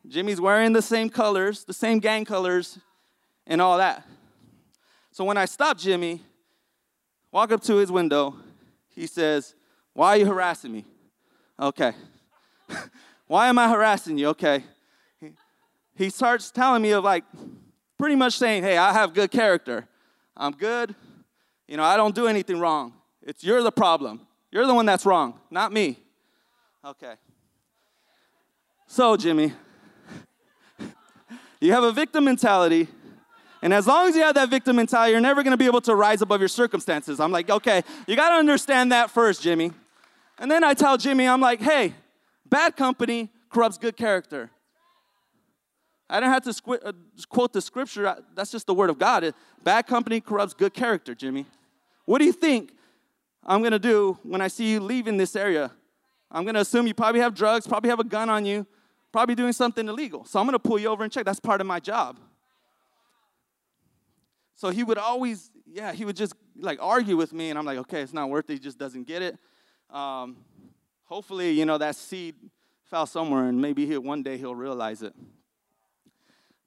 Jimmy's 0.06 0.40
wearing 0.40 0.72
the 0.72 0.82
same 0.82 1.08
colors, 1.08 1.64
the 1.64 1.72
same 1.72 1.98
gang 1.98 2.24
colors, 2.24 2.78
and 3.46 3.60
all 3.60 3.78
that. 3.78 4.06
So 5.10 5.24
when 5.24 5.36
I 5.36 5.46
stop 5.46 5.78
Jimmy, 5.78 6.22
walk 7.32 7.52
up 7.52 7.62
to 7.62 7.76
his 7.76 7.90
window, 7.90 8.36
he 8.88 9.06
says, 9.06 9.54
Why 9.94 10.08
are 10.08 10.16
you 10.18 10.26
harassing 10.26 10.72
me? 10.72 10.84
Okay. 11.58 11.92
Why 13.26 13.48
am 13.48 13.58
I 13.58 13.68
harassing 13.68 14.18
you? 14.18 14.28
Okay. 14.28 14.64
He 15.96 16.10
starts 16.10 16.50
telling 16.50 16.82
me 16.82 16.90
of 16.90 17.04
like, 17.04 17.24
pretty 17.98 18.16
much 18.16 18.36
saying, 18.38 18.62
Hey, 18.62 18.76
I 18.76 18.92
have 18.92 19.14
good 19.14 19.30
character. 19.30 19.86
I'm 20.36 20.52
good. 20.52 20.94
You 21.68 21.76
know, 21.76 21.84
I 21.84 21.96
don't 21.96 22.14
do 22.14 22.26
anything 22.26 22.58
wrong. 22.60 22.92
It's 23.22 23.42
you're 23.42 23.62
the 23.62 23.72
problem. 23.72 24.20
You're 24.50 24.66
the 24.66 24.74
one 24.74 24.86
that's 24.86 25.06
wrong, 25.06 25.38
not 25.50 25.72
me. 25.72 25.98
Okay. 26.84 27.14
So, 28.86 29.16
Jimmy, 29.16 29.52
you 31.60 31.72
have 31.72 31.84
a 31.84 31.92
victim 31.92 32.24
mentality 32.24 32.88
and 33.64 33.72
as 33.72 33.86
long 33.86 34.06
as 34.06 34.14
you 34.14 34.20
have 34.20 34.34
that 34.34 34.50
victim 34.50 34.76
mentality, 34.76 35.12
you're 35.12 35.22
never 35.22 35.42
gonna 35.42 35.56
be 35.56 35.64
able 35.64 35.80
to 35.80 35.94
rise 35.94 36.20
above 36.20 36.38
your 36.38 36.50
circumstances. 36.50 37.18
I'm 37.18 37.32
like, 37.32 37.48
okay, 37.48 37.82
you 38.06 38.14
gotta 38.14 38.34
understand 38.34 38.92
that 38.92 39.10
first, 39.10 39.40
Jimmy. 39.40 39.72
And 40.38 40.50
then 40.50 40.62
I 40.62 40.74
tell 40.74 40.98
Jimmy, 40.98 41.26
I'm 41.26 41.40
like, 41.40 41.62
hey, 41.62 41.94
bad 42.44 42.76
company 42.76 43.32
corrupts 43.48 43.78
good 43.78 43.96
character. 43.96 44.50
I 46.08 46.20
don't 46.20 46.30
have 46.30 46.44
to 46.44 46.50
squ- 46.50 46.80
uh, 46.84 46.92
quote 47.28 47.52
the 47.52 47.60
scripture, 47.60 48.22
that's 48.34 48.50
just 48.50 48.66
the 48.66 48.74
word 48.74 48.90
of 48.90 48.98
God. 48.98 49.32
Bad 49.62 49.86
company 49.86 50.20
corrupts 50.20 50.54
good 50.54 50.74
character, 50.74 51.14
Jimmy. 51.14 51.46
What 52.04 52.18
do 52.18 52.24
you 52.24 52.32
think 52.32 52.72
I'm 53.42 53.62
gonna 53.62 53.78
do 53.78 54.18
when 54.22 54.40
I 54.40 54.48
see 54.48 54.72
you 54.72 54.80
leaving 54.80 55.16
this 55.16 55.34
area? 55.34 55.70
I'm 56.30 56.44
gonna 56.44 56.60
assume 56.60 56.86
you 56.86 56.94
probably 56.94 57.20
have 57.20 57.34
drugs, 57.34 57.66
probably 57.66 57.90
have 57.90 58.00
a 58.00 58.04
gun 58.04 58.28
on 58.28 58.44
you, 58.44 58.66
probably 59.12 59.34
doing 59.34 59.52
something 59.52 59.88
illegal. 59.88 60.24
So 60.24 60.38
I'm 60.38 60.46
gonna 60.46 60.58
pull 60.58 60.78
you 60.78 60.88
over 60.88 61.04
and 61.04 61.12
check. 61.12 61.24
That's 61.24 61.40
part 61.40 61.60
of 61.60 61.66
my 61.66 61.80
job. 61.80 62.20
So 64.54 64.68
he 64.70 64.84
would 64.84 64.98
always, 64.98 65.50
yeah, 65.66 65.92
he 65.92 66.04
would 66.04 66.16
just 66.16 66.34
like 66.56 66.78
argue 66.80 67.16
with 67.16 67.32
me, 67.32 67.50
and 67.50 67.58
I'm 67.58 67.64
like, 67.64 67.78
okay, 67.78 68.02
it's 68.02 68.12
not 68.12 68.28
worth 68.28 68.48
it. 68.50 68.54
He 68.54 68.58
just 68.58 68.78
doesn't 68.78 69.06
get 69.06 69.22
it. 69.22 69.38
Um, 69.90 70.36
hopefully, 71.04 71.50
you 71.50 71.64
know, 71.64 71.78
that 71.78 71.96
seed 71.96 72.34
fell 72.84 73.06
somewhere, 73.06 73.48
and 73.48 73.60
maybe 73.60 73.86
he'll, 73.86 74.00
one 74.00 74.22
day 74.22 74.36
he'll 74.36 74.54
realize 74.54 75.02
it. 75.02 75.14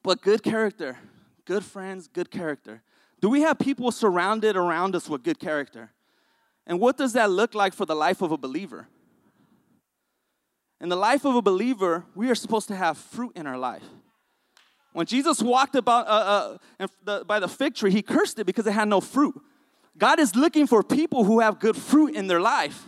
But 0.07 0.21
good 0.21 0.41
character, 0.41 0.97
good 1.43 1.65
friends, 1.65 2.07
good 2.07 2.31
character. 2.31 2.81
Do 3.19 3.27
we 3.27 3.41
have 3.41 3.59
people 3.59 3.91
surrounded 3.91 4.55
around 4.55 4.95
us 4.95 5.09
with 5.09 5.21
good 5.21 5.37
character? 5.37 5.91
And 6.65 6.79
what 6.79 6.95
does 6.95 7.11
that 7.11 7.29
look 7.29 7.53
like 7.53 7.73
for 7.73 7.85
the 7.85 7.93
life 7.93 8.21
of 8.21 8.31
a 8.31 8.37
believer? 8.37 8.87
In 10.79 10.87
the 10.87 10.95
life 10.95 11.25
of 11.25 11.35
a 11.35 11.41
believer, 11.41 12.05
we 12.15 12.29
are 12.29 12.35
supposed 12.35 12.69
to 12.69 12.75
have 12.77 12.97
fruit 12.97 13.33
in 13.35 13.45
our 13.45 13.57
life. 13.57 13.83
When 14.93 15.05
Jesus 15.05 15.41
walked 15.41 15.75
about 15.75 16.07
uh, 16.07 16.57
uh, 16.79 16.87
the, 17.03 17.25
by 17.25 17.41
the 17.41 17.49
fig 17.49 17.75
tree, 17.75 17.91
he 17.91 18.01
cursed 18.01 18.39
it 18.39 18.45
because 18.45 18.65
it 18.65 18.71
had 18.71 18.87
no 18.87 19.01
fruit. 19.01 19.35
God 19.97 20.21
is 20.21 20.37
looking 20.37 20.67
for 20.67 20.83
people 20.83 21.25
who 21.25 21.41
have 21.41 21.59
good 21.59 21.75
fruit 21.75 22.15
in 22.15 22.27
their 22.27 22.39
life. 22.39 22.85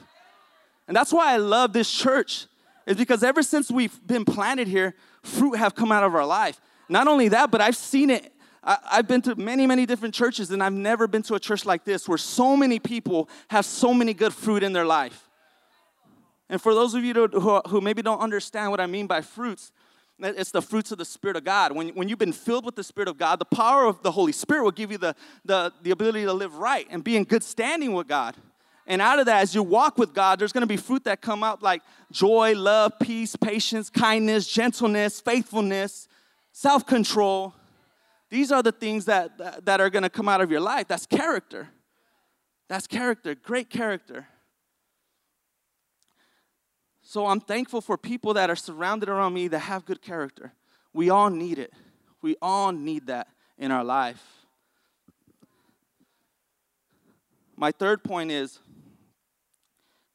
And 0.88 0.96
that's 0.96 1.12
why 1.12 1.34
I 1.34 1.36
love 1.36 1.74
this 1.74 1.92
church, 1.92 2.46
is 2.88 2.96
because 2.96 3.24
ever 3.26 3.44
since 3.44 3.70
we've 3.70 4.08
been 4.08 4.24
planted 4.24 4.70
here, 4.70 4.96
fruit 5.22 5.58
have 5.58 5.76
come 5.76 5.92
out 5.92 6.06
of 6.06 6.16
our 6.16 6.26
life. 6.26 6.62
Not 6.90 7.08
only 7.08 7.30
that, 7.30 7.52
but 7.52 7.62
I've 7.62 7.78
seen 7.78 8.10
it. 8.10 8.34
I, 8.64 8.78
have 8.92 9.08
been 9.08 9.22
to 9.22 9.36
many, 9.36 9.66
many 9.66 9.86
different 9.86 10.14
churches, 10.14 10.52
and 10.52 10.62
I've 10.62 10.74
never 10.74 11.08
been 11.08 11.22
to 11.24 11.36
a 11.36 11.40
church 11.40 11.66
like 11.66 11.86
this 11.86 12.10
where 12.10 12.18
so 12.18 12.58
many 12.58 12.80
people 12.80 13.30
have 13.50 13.66
so 13.66 13.94
many 13.94 14.14
good 14.14 14.34
fruit 14.34 14.64
in 14.64 14.74
their 14.74 14.86
life. 14.86 15.30
And 16.50 16.62
for 16.62 16.74
those 16.74 16.96
of 16.96 17.04
you 17.04 17.14
who, 17.14 17.62
who 17.68 17.80
maybe 17.80 18.02
don't 18.02 18.20
understand 18.20 18.72
what 18.72 18.82
I 18.82 18.88
mean 18.88 19.08
by 19.08 19.22
fruits, 19.22 19.72
it's 20.20 20.52
the 20.52 20.62
fruits 20.62 20.92
of 20.92 20.98
the 20.98 21.06
Spirit 21.06 21.38
of 21.38 21.46
God. 21.46 21.72
When, 21.72 21.90
when 21.90 22.10
you've 22.10 22.20
been 22.20 22.34
filled 22.34 22.66
with 22.66 22.76
the 22.76 22.84
Spirit 22.84 23.08
of 23.08 23.18
God, 23.18 23.40
the 23.40 23.46
power 23.46 23.86
of 23.86 24.04
the 24.04 24.12
Holy 24.12 24.34
Spirit 24.34 24.64
will 24.64 24.72
give 24.72 24.92
you 24.92 24.98
the, 24.98 25.16
the, 25.46 25.72
the 25.82 25.92
ability 25.92 26.26
to 26.26 26.34
live 26.34 26.56
right 26.56 26.86
and 26.90 27.04
be 27.04 27.16
in 27.16 27.24
good 27.24 27.44
standing 27.44 27.94
with 27.94 28.08
God. 28.08 28.36
And 28.86 29.02
out 29.02 29.20
of 29.20 29.28
that, 29.28 29.44
as 29.44 29.54
you 29.54 29.64
walk 29.64 29.98
with 29.98 30.14
God, 30.14 30.40
there's 30.40 30.52
gonna 30.52 30.66
be 30.66 30.76
fruit 30.76 31.04
that 31.06 31.22
come 31.22 31.44
out 31.44 31.62
like 31.62 31.84
joy, 32.12 32.56
love, 32.56 32.94
peace, 33.00 33.36
patience, 33.36 33.90
kindness, 33.90 34.48
gentleness, 34.48 35.22
faithfulness, 35.22 36.08
self 36.60 36.86
control. 36.86 37.54
These 38.30 38.52
are 38.52 38.62
the 38.62 38.74
things 38.74 39.06
that, 39.06 39.38
that, 39.38 39.66
that 39.66 39.80
are 39.80 39.90
gonna 39.90 40.10
come 40.10 40.28
out 40.28 40.42
of 40.42 40.52
your 40.52 40.60
life. 40.60 40.90
That's 40.90 41.06
character. 41.06 41.70
That's 42.68 42.86
character, 42.86 43.34
great 43.34 43.70
character. 43.70 44.28
So 47.02 47.28
I'm 47.28 47.40
thankful 47.40 47.80
for 47.80 47.98
people 47.98 48.34
that 48.34 48.50
are 48.50 48.58
surrounded 48.58 49.08
around 49.08 49.34
me 49.34 49.48
that 49.48 49.60
have 49.60 49.86
good 49.86 50.02
character. 50.02 50.52
We 50.94 51.10
all 51.10 51.30
need 51.30 51.60
it. 51.60 51.72
We 52.22 52.36
all 52.42 52.74
need 52.74 53.08
that 53.08 53.30
in 53.58 53.72
our 53.72 53.86
life. 53.86 54.22
My 57.56 57.72
third 57.72 58.04
point 58.04 58.32
is 58.32 58.60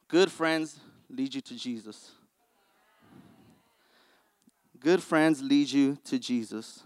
good 0.08 0.30
friends 0.30 0.78
lead 1.08 1.34
you 1.34 1.40
to 1.40 1.56
Jesus. 1.56 2.10
Good 4.84 5.02
friends 5.02 5.42
lead 5.42 5.70
you 5.70 5.96
to 6.04 6.18
Jesus. 6.18 6.82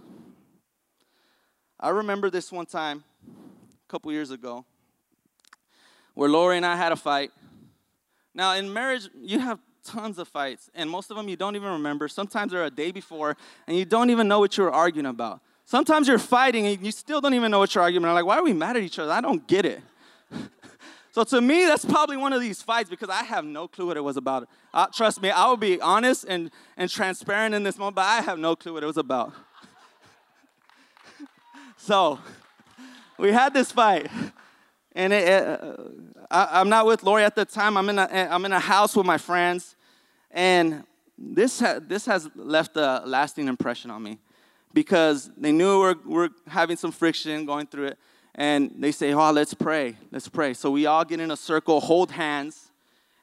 I 1.81 1.89
remember 1.89 2.31
this 2.31 2.53
one 2.53 2.65
time, 2.65 3.03
a 3.29 3.91
couple 3.91 4.13
years 4.13 4.31
ago, 4.31 4.65
where 6.15 6.29
Lori 6.29 6.57
and 6.59 6.65
I 6.65 6.77
had 6.77 6.93
a 6.93 6.97
fight. 6.97 7.33
Now, 8.33 8.55
in 8.55 8.73
marriage, 8.73 9.09
you 9.21 9.41
have 9.41 9.59
tons 9.83 10.21
of 10.21 10.29
fights, 10.29 10.71
and 10.77 10.89
most 10.89 11.11
of 11.11 11.17
them 11.17 11.29
you 11.29 11.35
don't 11.35 11.57
even 11.57 11.73
remember. 11.73 12.07
Sometimes 12.07 12.53
they're 12.53 12.67
a 12.67 12.71
day 12.71 12.93
before, 12.93 13.37
and 13.67 13.77
you 13.77 13.85
don't 13.85 14.11
even 14.11 14.29
know 14.29 14.39
what 14.39 14.57
you 14.57 14.63
were 14.63 14.73
arguing 14.73 15.07
about. 15.07 15.41
Sometimes 15.65 16.07
you're 16.07 16.21
fighting, 16.21 16.69
and 16.69 16.87
you 16.87 16.93
still 16.93 17.21
don't 17.21 17.35
even 17.35 17.51
know 17.51 17.59
what 17.59 17.75
you're 17.75 17.83
arguing 17.83 18.05
about. 18.05 18.15
Like, 18.15 18.27
why 18.27 18.37
are 18.37 18.45
we 18.45 18.53
mad 18.53 18.77
at 18.77 18.85
each 18.85 19.01
other? 19.01 19.11
I 19.11 19.21
don't 19.21 19.45
get 19.49 19.67
it. 19.67 19.81
so 21.19 21.25
to 21.25 21.41
me, 21.41 21.65
that's 21.65 21.85
probably 21.85 22.17
one 22.17 22.33
of 22.33 22.41
these 22.41 22.63
fights 22.63 22.89
because 22.89 23.09
I 23.09 23.25
have 23.25 23.45
no 23.45 23.67
clue 23.67 23.87
what 23.87 23.97
it 23.97 24.05
was 24.05 24.17
about. 24.17 24.49
Uh, 24.73 24.87
trust 24.87 25.21
me, 25.21 25.31
I 25.31 25.49
will 25.49 25.57
be 25.57 25.81
honest 25.81 26.25
and, 26.29 26.49
and 26.77 26.89
transparent 26.89 27.57
in 27.57 27.65
this 27.65 27.77
moment, 27.77 27.97
but 27.97 28.05
I 28.05 28.21
have 28.21 28.39
no 28.39 28.55
clue 28.55 28.75
what 28.75 28.85
it 28.85 28.87
was 28.87 28.99
about. 28.99 29.33
so, 31.77 32.21
we 33.19 33.33
had 33.33 33.53
this 33.53 33.73
fight. 33.73 34.09
And 34.93 35.13
it, 35.13 35.29
uh, 35.29 35.75
I, 36.31 36.61
am 36.61 36.69
not 36.69 36.87
with 36.87 37.03
Lori 37.03 37.25
at 37.25 37.35
the 37.35 37.45
time. 37.45 37.77
I'm 37.77 37.89
in, 37.89 37.99
a, 37.99 38.07
I'm 38.31 38.45
in 38.45 38.53
a 38.53 38.61
house 38.61 38.95
with 38.95 39.05
my 39.05 39.19
friends. 39.19 39.75
And 40.31 40.85
this, 41.19 41.59
ha- 41.59 41.81
this 41.83 42.07
has 42.07 42.29
left 42.37 42.77
a 42.77 43.03
lasting 43.05 43.49
impression 43.49 43.91
on 43.91 44.05
me 44.05 44.19
because 44.73 45.33
they 45.37 45.51
knew 45.51 45.81
we're, 45.81 45.97
we're 46.07 46.29
having 46.47 46.77
some 46.77 46.93
friction 46.93 47.45
going 47.45 47.67
through 47.67 47.87
it. 47.87 47.99
And 48.39 48.71
they 48.79 48.93
say, 48.93 49.13
Oh, 49.13 49.33
let's 49.33 49.53
pray. 49.53 49.97
Let's 50.13 50.29
pray. 50.29 50.55
So 50.55 50.71
we 50.71 50.87
all 50.87 51.05
get 51.05 51.19
in 51.19 51.33
a 51.33 51.37
circle, 51.37 51.81
hold 51.81 52.13
hands. 52.13 52.71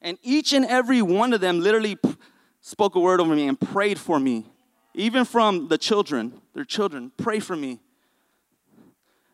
And 0.01 0.19
each 0.21 0.51
and 0.51 0.65
every 0.65 1.01
one 1.01 1.31
of 1.31 1.39
them 1.39 1.61
literally 1.61 1.95
p- 1.95 2.17
spoke 2.59 2.95
a 2.95 2.99
word 2.99 3.21
over 3.21 3.33
me 3.33 3.47
and 3.47 3.59
prayed 3.59 3.97
for 3.97 4.19
me. 4.19 4.45
Even 4.93 5.23
from 5.23 5.69
the 5.69 5.77
children, 5.77 6.41
their 6.53 6.65
children, 6.65 7.13
pray 7.15 7.39
for 7.39 7.55
me. 7.55 7.79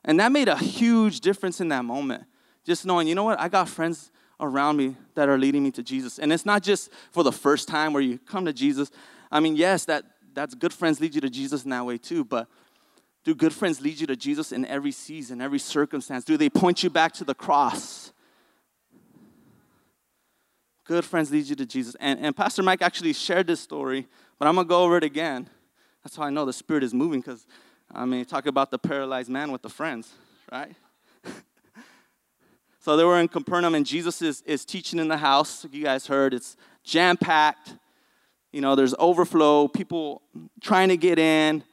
And 0.06 0.20
that 0.20 0.32
made 0.32 0.48
a 0.48 0.56
huge 0.56 1.20
difference 1.20 1.60
in 1.60 1.70
that 1.70 1.84
moment. 1.84 2.26
Just 2.64 2.86
knowing, 2.86 3.08
you 3.08 3.16
know 3.16 3.24
what, 3.24 3.40
I 3.40 3.50
got 3.50 3.68
friends 3.68 4.12
around 4.40 4.78
me 4.78 4.96
that 5.16 5.30
are 5.30 5.38
leading 5.38 5.64
me 5.64 5.72
to 5.72 5.84
Jesus. 5.84 6.20
And 6.20 6.32
it's 6.32 6.46
not 6.46 6.62
just 6.62 6.92
for 7.12 7.24
the 7.24 7.32
first 7.32 7.68
time 7.68 7.92
where 7.92 8.04
you 8.04 8.20
come 8.20 8.46
to 8.46 8.54
Jesus. 8.54 8.92
I 9.32 9.40
mean, 9.40 9.56
yes, 9.56 9.86
that, 9.86 10.04
that's 10.34 10.54
good 10.54 10.74
friends 10.74 11.02
lead 11.02 11.16
you 11.16 11.22
to 11.22 11.30
Jesus 11.30 11.64
in 11.64 11.72
that 11.72 11.86
way 11.86 11.98
too, 11.98 12.24
but 12.24 12.48
do 13.24 13.36
good 13.36 13.54
friends 13.54 13.82
lead 13.82 14.00
you 14.00 14.08
to 14.08 14.16
Jesus 14.16 14.52
in 14.52 14.66
every 14.66 14.92
season, 14.92 15.42
every 15.42 15.60
circumstance? 15.60 16.26
Do 16.26 16.38
they 16.38 16.50
point 16.50 16.82
you 16.82 16.90
back 16.90 17.14
to 17.14 17.24
the 17.24 17.36
cross? 17.36 18.12
Good 20.86 21.06
friends 21.06 21.32
lead 21.32 21.46
you 21.46 21.56
to 21.56 21.66
Jesus. 21.66 21.96
And, 22.00 22.20
and 22.20 22.36
Pastor 22.36 22.64
Mike 22.64 22.82
actually 22.82 23.14
shared 23.14 23.46
this 23.46 23.62
story, 23.62 24.08
but 24.40 24.48
I'm 24.48 24.56
going 24.56 24.66
to 24.66 24.70
go 24.70 24.84
over 24.84 24.98
it 24.98 25.04
again. 25.04 25.48
That's 26.04 26.16
how 26.16 26.24
I 26.24 26.32
know 26.32 26.46
the 26.46 26.54
Spirit 26.54 26.84
is 26.84 26.94
moving 26.96 27.22
because, 27.22 27.46
I 27.94 28.06
mean, 28.06 28.26
talk 28.26 28.48
about 28.48 28.72
the 28.72 28.80
paralyzed 28.80 29.30
man 29.30 29.52
with 29.52 29.62
the 29.62 29.70
friends, 29.70 30.12
right? 30.52 30.76
so 32.80 32.98
they 32.98 33.04
were 33.04 33.20
in 33.20 33.28
Capernaum, 33.28 33.76
and 33.76 33.86
Jesus 33.86 34.24
is, 34.24 34.42
is 34.48 34.66
teaching 34.66 34.98
in 34.98 35.08
the 35.08 35.18
house. 35.18 35.64
You 35.72 35.84
guys 35.84 36.08
heard 36.08 36.34
it's 36.34 36.58
jam 36.84 37.18
packed. 37.18 37.76
You 38.52 38.62
know, 38.62 38.76
there's 38.76 38.96
overflow, 38.98 39.68
people 39.68 40.24
trying 40.60 40.90
to 40.90 40.98
get 40.98 41.20
in. 41.20 41.64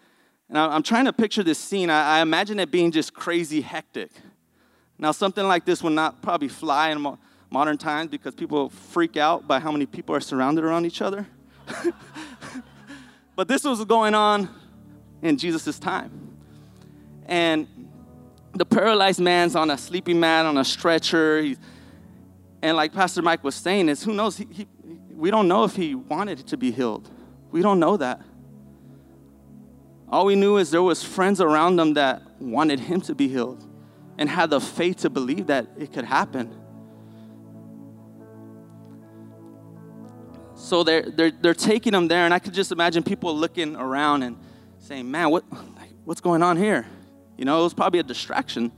And 0.49 0.57
I'm 0.57 0.83
trying 0.83 1.05
to 1.05 1.13
picture 1.13 1.43
this 1.43 1.59
scene. 1.59 1.91
I, 1.91 2.21
imagine 2.21 2.59
it 2.59 2.71
being 2.71 2.91
just 2.91 3.13
crazy 3.13 3.61
hectic. 3.61 4.11
Now, 4.99 5.13
something 5.13 5.47
like 5.47 5.65
this 5.65 5.83
would 5.83 5.93
not 5.93 6.23
probably 6.23 6.49
fly 6.49 6.91
in 6.91 7.17
modern 7.51 7.77
times 7.77 8.11
because 8.11 8.35
people 8.35 8.71
freak 8.71 9.17
out 9.17 9.47
by 9.47 9.61
how 9.61 9.71
many 9.71 9.87
people 9.87 10.15
are 10.15 10.21
surrounded 10.21 10.65
around 10.65 10.87
each 10.87 11.03
other. 11.03 11.27
but 13.37 13.47
this 13.47 13.65
was 13.65 13.85
going 13.85 14.15
on 14.15 14.49
in 15.23 15.37
Jesus' 15.37 15.79
time. 15.79 16.37
And 17.27 17.67
the 18.55 18.65
paralyzed 18.65 19.21
man's 19.21 19.55
on 19.55 19.71
a 19.71 19.77
sleeping 19.77 20.19
mat, 20.19 20.47
on 20.47 20.57
a 20.57 20.65
stretcher. 20.65 21.43
He's, 21.43 21.59
and 22.63 22.77
like 22.77 22.93
Pastor 22.95 23.21
Mike 23.21 23.45
was 23.45 23.55
saying, 23.55 23.89
is 23.91 24.03
who 24.03 24.15
knows? 24.15 24.39
He, 24.39 24.49
he, 24.51 24.67
we 25.13 25.31
don't 25.31 25.47
know 25.47 25.65
if 25.65 25.77
he 25.77 25.95
wanted 25.95 26.47
to 26.47 26.57
be 26.57 26.71
healed. 26.71 27.11
We 27.51 27.61
don't 27.61 27.79
know 27.79 27.97
that. 27.99 28.23
All 30.11 30.25
we 30.25 30.37
knew 30.37 30.57
is 30.57 30.71
there 30.71 30.83
was 30.83 31.03
friends 31.03 31.41
around 31.41 31.77
them 31.77 31.95
that 31.95 32.23
wanted 32.41 32.81
him 32.81 33.01
to 33.03 33.15
be 33.15 33.29
healed 33.29 33.65
and 34.17 34.29
had 34.29 34.51
the 34.51 34.61
faith 34.61 34.99
to 34.99 35.11
believe 35.11 35.47
that 35.49 35.67
it 35.79 35.93
could 35.93 36.05
happen. 36.05 36.55
So 40.55 40.83
they're, 40.83 41.03
they're, 41.03 41.31
they're 41.31 41.55
taking 41.55 41.95
him 41.95 42.09
there, 42.09 42.25
and 42.25 42.35
I 42.35 42.39
could 42.39 42.55
just 42.55 42.73
imagine 42.73 43.03
people 43.03 43.35
looking 43.37 43.77
around 43.77 44.23
and 44.23 44.37
saying, 44.79 45.11
Man, 45.11 45.31
what, 45.31 45.45
what's 46.05 46.21
going 46.21 46.43
on 46.43 46.57
here? 46.57 46.87
You 47.37 47.45
know, 47.45 47.61
it 47.61 47.63
was 47.63 47.75
probably 47.75 48.01
a 48.01 48.03
distraction. 48.03 48.73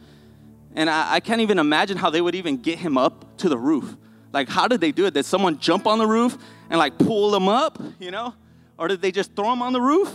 And 0.75 0.91
I, 0.91 1.15
I 1.15 1.21
can't 1.21 1.41
even 1.41 1.59
imagine 1.59 1.97
how 1.97 2.11
they 2.11 2.21
would 2.21 2.35
even 2.35 2.59
get 2.59 2.79
him 2.79 2.99
up 2.99 3.39
to 3.39 3.49
the 3.49 3.57
roof. 3.57 3.97
Like, 4.33 4.49
how 4.49 4.69
did 4.69 4.81
they 4.81 4.93
do 4.93 5.07
it? 5.07 5.15
Did 5.15 5.25
someone 5.25 5.59
jump 5.59 5.87
on 5.87 5.99
the 5.99 6.07
roof 6.07 6.37
and 6.69 6.79
like 6.79 6.99
pull 6.99 7.35
him 7.35 7.49
up, 7.49 7.83
you 7.99 8.11
know? 8.11 8.35
Or 8.79 8.87
did 8.87 9.01
they 9.01 9.11
just 9.11 9.35
throw 9.35 9.53
him 9.53 9.63
on 9.63 9.73
the 9.73 9.81
roof? 9.81 10.13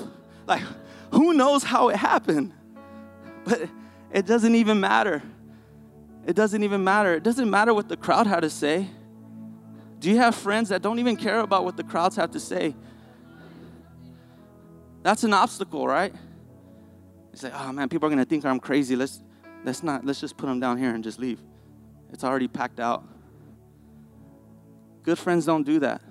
Like, 0.47 0.62
who 1.12 1.34
knows 1.34 1.63
how 1.63 1.89
it 1.89 1.96
happened? 1.96 2.54
But 3.44 3.70
it 4.12 4.26
doesn't 4.26 4.56
even 4.56 4.80
matter. 4.80 5.22
It 6.26 6.36
doesn't 6.36 6.63
even 6.63 6.84
matter. 6.84 7.13
It 7.13 7.24
doesn't 7.24 7.50
matter 7.50 7.74
what 7.74 7.88
the 7.88 7.98
crowd 7.98 8.28
had 8.28 8.41
to 8.41 8.50
say. 8.50 8.88
Do 10.00 10.10
you 10.10 10.18
have 10.18 10.36
friends 10.36 10.70
that 10.70 10.82
don't 10.82 11.00
even 11.00 11.15
care 11.15 11.39
about 11.39 11.63
what 11.63 11.78
the 11.78 11.84
crowds 11.84 12.15
have 12.15 12.32
to 12.32 12.39
say? 12.39 12.76
That's 15.04 15.24
an 15.24 15.34
obstacle, 15.34 15.88
right? 15.88 16.13
It's 17.32 17.44
like, 17.44 17.54
oh 17.56 17.72
man, 17.72 17.89
people 17.89 18.08
are 18.08 18.10
gonna 18.10 18.26
think 18.26 18.46
I'm 18.46 18.60
crazy. 18.60 18.96
Let's 18.96 19.22
let's 19.63 19.84
not 19.84 20.06
let's 20.06 20.20
just 20.20 20.38
put 20.38 20.48
them 20.48 20.60
down 20.60 20.78
here 20.78 20.89
and 20.89 21.04
just 21.04 21.20
leave. 21.20 21.39
It's 22.12 22.24
already 22.24 22.48
packed 22.48 22.80
out. 22.80 23.04
Good 25.04 25.20
friends 25.20 25.46
don't 25.46 25.63
do 25.63 25.80
that. 25.80 26.02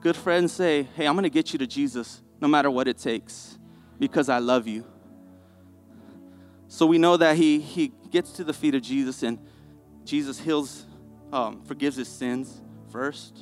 Good 0.00 0.16
friends 0.16 0.52
say, 0.52 0.88
hey, 0.96 1.06
I'm 1.06 1.14
gonna 1.14 1.28
get 1.28 1.52
you 1.52 1.58
to 1.60 1.66
Jesus 1.66 2.22
no 2.42 2.48
matter 2.48 2.68
what 2.68 2.88
it 2.88 2.98
takes, 2.98 3.56
because 4.00 4.28
I 4.28 4.38
love 4.38 4.66
you. 4.66 4.84
So 6.66 6.86
we 6.86 6.98
know 6.98 7.16
that 7.16 7.36
he, 7.36 7.60
he 7.60 7.92
gets 8.10 8.32
to 8.32 8.44
the 8.44 8.52
feet 8.52 8.74
of 8.74 8.82
Jesus 8.82 9.22
and 9.22 9.38
Jesus 10.04 10.40
heals, 10.40 10.84
um, 11.32 11.62
forgives 11.62 11.96
his 11.96 12.08
sins 12.08 12.60
first. 12.90 13.38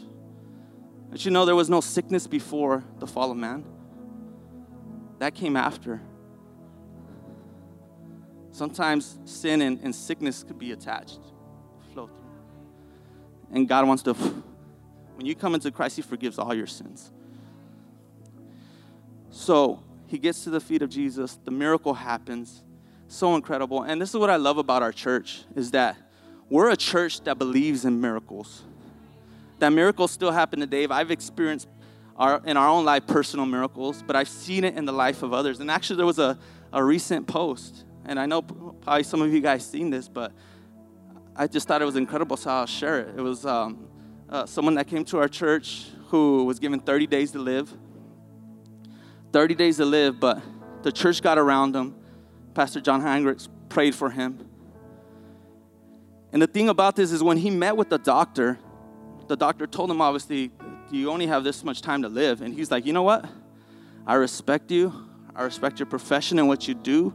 But 1.08 1.24
you 1.24 1.30
know, 1.30 1.46
there 1.46 1.56
was 1.56 1.70
no 1.70 1.80
sickness 1.80 2.26
before 2.26 2.84
the 2.98 3.06
fall 3.06 3.30
of 3.30 3.38
man, 3.38 3.64
that 5.18 5.34
came 5.34 5.56
after. 5.56 6.02
Sometimes 8.52 9.18
sin 9.24 9.62
and, 9.62 9.80
and 9.80 9.94
sickness 9.94 10.42
could 10.42 10.58
be 10.58 10.72
attached, 10.72 11.20
flow 11.94 12.06
through. 12.06 12.16
And 13.50 13.66
God 13.66 13.88
wants 13.88 14.02
to, 14.02 14.12
when 14.12 15.24
you 15.24 15.34
come 15.34 15.54
into 15.54 15.70
Christ, 15.70 15.96
He 15.96 16.02
forgives 16.02 16.38
all 16.38 16.52
your 16.52 16.66
sins. 16.66 17.12
So 19.30 19.82
he 20.06 20.18
gets 20.18 20.44
to 20.44 20.50
the 20.50 20.60
feet 20.60 20.82
of 20.82 20.90
Jesus, 20.90 21.38
the 21.44 21.50
miracle 21.50 21.94
happens. 21.94 22.64
So 23.08 23.34
incredible. 23.34 23.82
And 23.82 24.00
this 24.00 24.10
is 24.10 24.16
what 24.16 24.30
I 24.30 24.36
love 24.36 24.58
about 24.58 24.82
our 24.82 24.92
church 24.92 25.44
is 25.56 25.70
that 25.72 25.96
we're 26.48 26.70
a 26.70 26.76
church 26.76 27.22
that 27.22 27.38
believes 27.38 27.84
in 27.84 28.00
miracles. 28.00 28.62
That 29.60 29.70
miracles 29.70 30.10
still 30.10 30.32
happen 30.32 30.60
today. 30.60 30.86
I've 30.86 31.10
experienced 31.10 31.68
our, 32.16 32.40
in 32.44 32.56
our 32.56 32.68
own 32.68 32.84
life 32.84 33.06
personal 33.06 33.46
miracles, 33.46 34.02
but 34.06 34.14
I've 34.16 34.28
seen 34.28 34.64
it 34.64 34.76
in 34.76 34.84
the 34.84 34.92
life 34.92 35.22
of 35.22 35.32
others. 35.32 35.60
And 35.60 35.70
actually, 35.70 35.96
there 35.96 36.06
was 36.06 36.18
a, 36.18 36.38
a 36.72 36.82
recent 36.82 37.26
post, 37.26 37.84
and 38.04 38.18
I 38.18 38.26
know 38.26 38.42
probably 38.42 39.04
some 39.04 39.22
of 39.22 39.32
you 39.32 39.40
guys 39.40 39.64
seen 39.64 39.90
this, 39.90 40.08
but 40.08 40.32
I 41.36 41.46
just 41.46 41.66
thought 41.66 41.80
it 41.80 41.86
was 41.86 41.96
incredible, 41.96 42.36
so 42.36 42.50
I'll 42.50 42.66
share 42.66 43.00
it. 43.00 43.14
It 43.16 43.22
was 43.22 43.46
um, 43.46 43.88
uh, 44.28 44.44
someone 44.46 44.74
that 44.74 44.86
came 44.86 45.04
to 45.06 45.18
our 45.18 45.28
church 45.28 45.86
who 46.08 46.44
was 46.44 46.58
given 46.58 46.80
30 46.80 47.06
days 47.06 47.32
to 47.32 47.38
live 47.38 47.72
30 49.32 49.54
days 49.54 49.76
to 49.76 49.84
live, 49.84 50.18
but 50.18 50.42
the 50.82 50.92
church 50.92 51.22
got 51.22 51.38
around 51.38 51.74
him. 51.74 51.94
Pastor 52.54 52.80
John 52.80 53.00
Heinrichs 53.00 53.48
prayed 53.68 53.94
for 53.94 54.10
him. 54.10 54.46
And 56.32 56.40
the 56.40 56.46
thing 56.46 56.68
about 56.68 56.96
this 56.96 57.12
is 57.12 57.22
when 57.22 57.36
he 57.36 57.50
met 57.50 57.76
with 57.76 57.90
the 57.90 57.98
doctor, 57.98 58.58
the 59.28 59.36
doctor 59.36 59.66
told 59.66 59.90
him, 59.90 60.00
obviously, 60.00 60.50
you 60.90 61.10
only 61.10 61.26
have 61.26 61.44
this 61.44 61.64
much 61.64 61.82
time 61.82 62.02
to 62.02 62.08
live. 62.08 62.40
And 62.40 62.54
he's 62.54 62.70
like, 62.70 62.86
you 62.86 62.92
know 62.92 63.02
what? 63.02 63.24
I 64.06 64.14
respect 64.14 64.70
you. 64.70 64.92
I 65.34 65.44
respect 65.44 65.78
your 65.78 65.86
profession 65.86 66.38
and 66.38 66.48
what 66.48 66.66
you 66.66 66.74
do. 66.74 67.14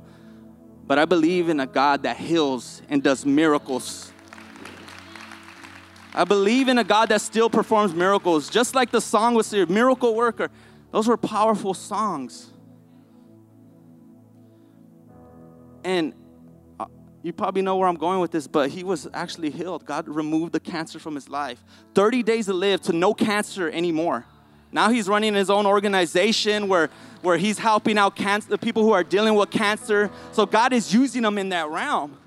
But 0.88 1.00
I 1.00 1.06
believe 1.06 1.50
in 1.50 1.60
a 1.60 1.66
God 1.66 2.04
that 2.04 2.18
heals 2.18 2.82
and 2.90 3.02
does 3.02 3.26
miracles. 3.26 4.12
I 6.14 6.24
believe 6.24 6.70
in 6.70 6.78
a 6.78 6.84
God 6.84 7.10
that 7.10 7.20
still 7.20 7.50
performs 7.50 7.94
miracles. 7.94 8.50
Just 8.50 8.76
like 8.76 8.92
the 8.92 9.02
song 9.02 9.34
was 9.36 9.52
here, 9.52 9.66
Miracle 9.66 10.16
Worker. 10.16 10.50
Those 10.96 11.10
were 11.10 11.18
powerful 11.18 11.74
songs. 11.74 12.54
And 15.84 16.14
uh, 16.80 16.86
you 17.22 17.34
probably 17.34 17.64
know 17.64 17.76
where 17.76 17.90
I'm 17.90 17.98
going 17.98 18.22
with 18.22 18.32
this, 18.32 18.48
but 18.48 18.70
he 18.70 18.86
was 18.86 19.06
actually 19.14 19.50
healed. 19.50 19.86
God 19.86 20.08
removed 20.08 20.54
the 20.54 20.62
cancer 20.62 20.98
from 20.98 21.16
his 21.16 21.28
life. 21.28 21.62
30 21.96 22.24
days 22.24 22.46
to 22.46 22.54
live 22.54 22.82
to 22.84 22.94
no 22.94 23.14
cancer 23.14 23.70
anymore. 23.70 24.26
Now 24.72 24.90
he's 24.90 25.10
running 25.10 25.34
his 25.34 25.50
own 25.50 25.66
organization 25.66 26.70
where, 26.70 26.90
where 27.22 27.38
he's 27.38 27.60
helping 27.60 27.98
out 27.98 28.16
cancer, 28.16 28.48
the 28.48 28.58
people 28.58 28.82
who 28.82 28.94
are 28.94 29.04
dealing 29.04 29.36
with 29.36 29.50
cancer. 29.50 30.10
So 30.32 30.46
God 30.46 30.72
is 30.72 30.94
using 30.94 31.26
him 31.26 31.38
in 31.38 31.50
that 31.50 31.68
realm. 31.68 32.18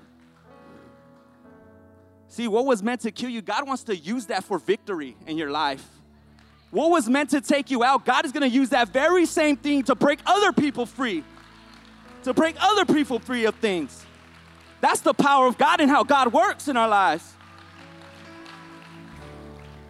See, 2.27 2.47
what 2.47 2.67
was 2.67 2.83
meant 2.83 3.01
to 3.01 3.09
kill 3.09 3.31
you, 3.31 3.41
God 3.41 3.67
wants 3.67 3.85
to 3.85 3.97
use 3.97 4.27
that 4.27 4.43
for 4.43 4.59
victory 4.59 5.17
in 5.25 5.39
your 5.39 5.49
life. 5.49 5.98
What 6.71 6.91
was 6.91 7.09
meant 7.09 7.31
to 7.31 7.41
take 7.41 7.71
you 7.71 7.83
out, 7.83 8.05
God 8.05 8.25
is 8.25 8.31
going 8.31 8.49
to 8.49 8.55
use 8.55 8.69
that 8.69 8.89
very 8.89 9.25
same 9.25 9.57
thing 9.57 9.83
to 9.83 9.95
break 9.95 10.19
other 10.25 10.51
people 10.53 10.85
free, 10.85 11.23
to 12.23 12.33
break 12.33 12.55
other 12.59 12.85
people 12.85 13.19
free 13.19 13.45
of 13.45 13.55
things. 13.55 14.05
That's 14.81 15.01
the 15.01 15.13
power 15.13 15.47
of 15.47 15.57
God 15.57 15.81
and 15.81 15.89
how 15.89 16.03
God 16.03 16.31
works 16.31 16.67
in 16.67 16.77
our 16.77 16.87
lives. 16.87 17.33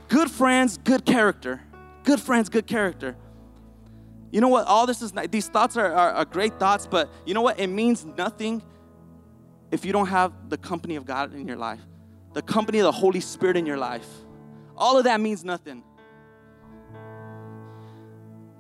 Good 0.07 0.31
friends, 0.31 0.77
good 0.77 1.05
character. 1.05 1.61
Good 2.03 2.19
friends, 2.19 2.49
good 2.49 2.65
character. 2.65 3.15
You 4.31 4.41
know 4.41 4.47
what? 4.47 4.65
All 4.65 4.87
this 4.87 5.01
is, 5.01 5.11
these 5.29 5.47
thoughts 5.47 5.75
are, 5.77 5.91
are, 5.91 6.11
are 6.11 6.25
great 6.25 6.59
thoughts, 6.59 6.87
but 6.87 7.11
you 7.25 7.33
know 7.33 7.41
what? 7.41 7.59
It 7.59 7.67
means 7.67 8.05
nothing 8.05 8.63
if 9.71 9.85
you 9.85 9.91
don't 9.91 10.07
have 10.07 10.49
the 10.49 10.57
company 10.57 10.95
of 10.95 11.05
God 11.05 11.33
in 11.33 11.47
your 11.47 11.57
life, 11.57 11.81
the 12.33 12.41
company 12.41 12.79
of 12.79 12.85
the 12.85 12.91
Holy 12.91 13.19
Spirit 13.19 13.57
in 13.57 13.65
your 13.65 13.77
life. 13.77 14.07
All 14.75 14.97
of 14.97 15.03
that 15.03 15.19
means 15.19 15.43
nothing. 15.43 15.83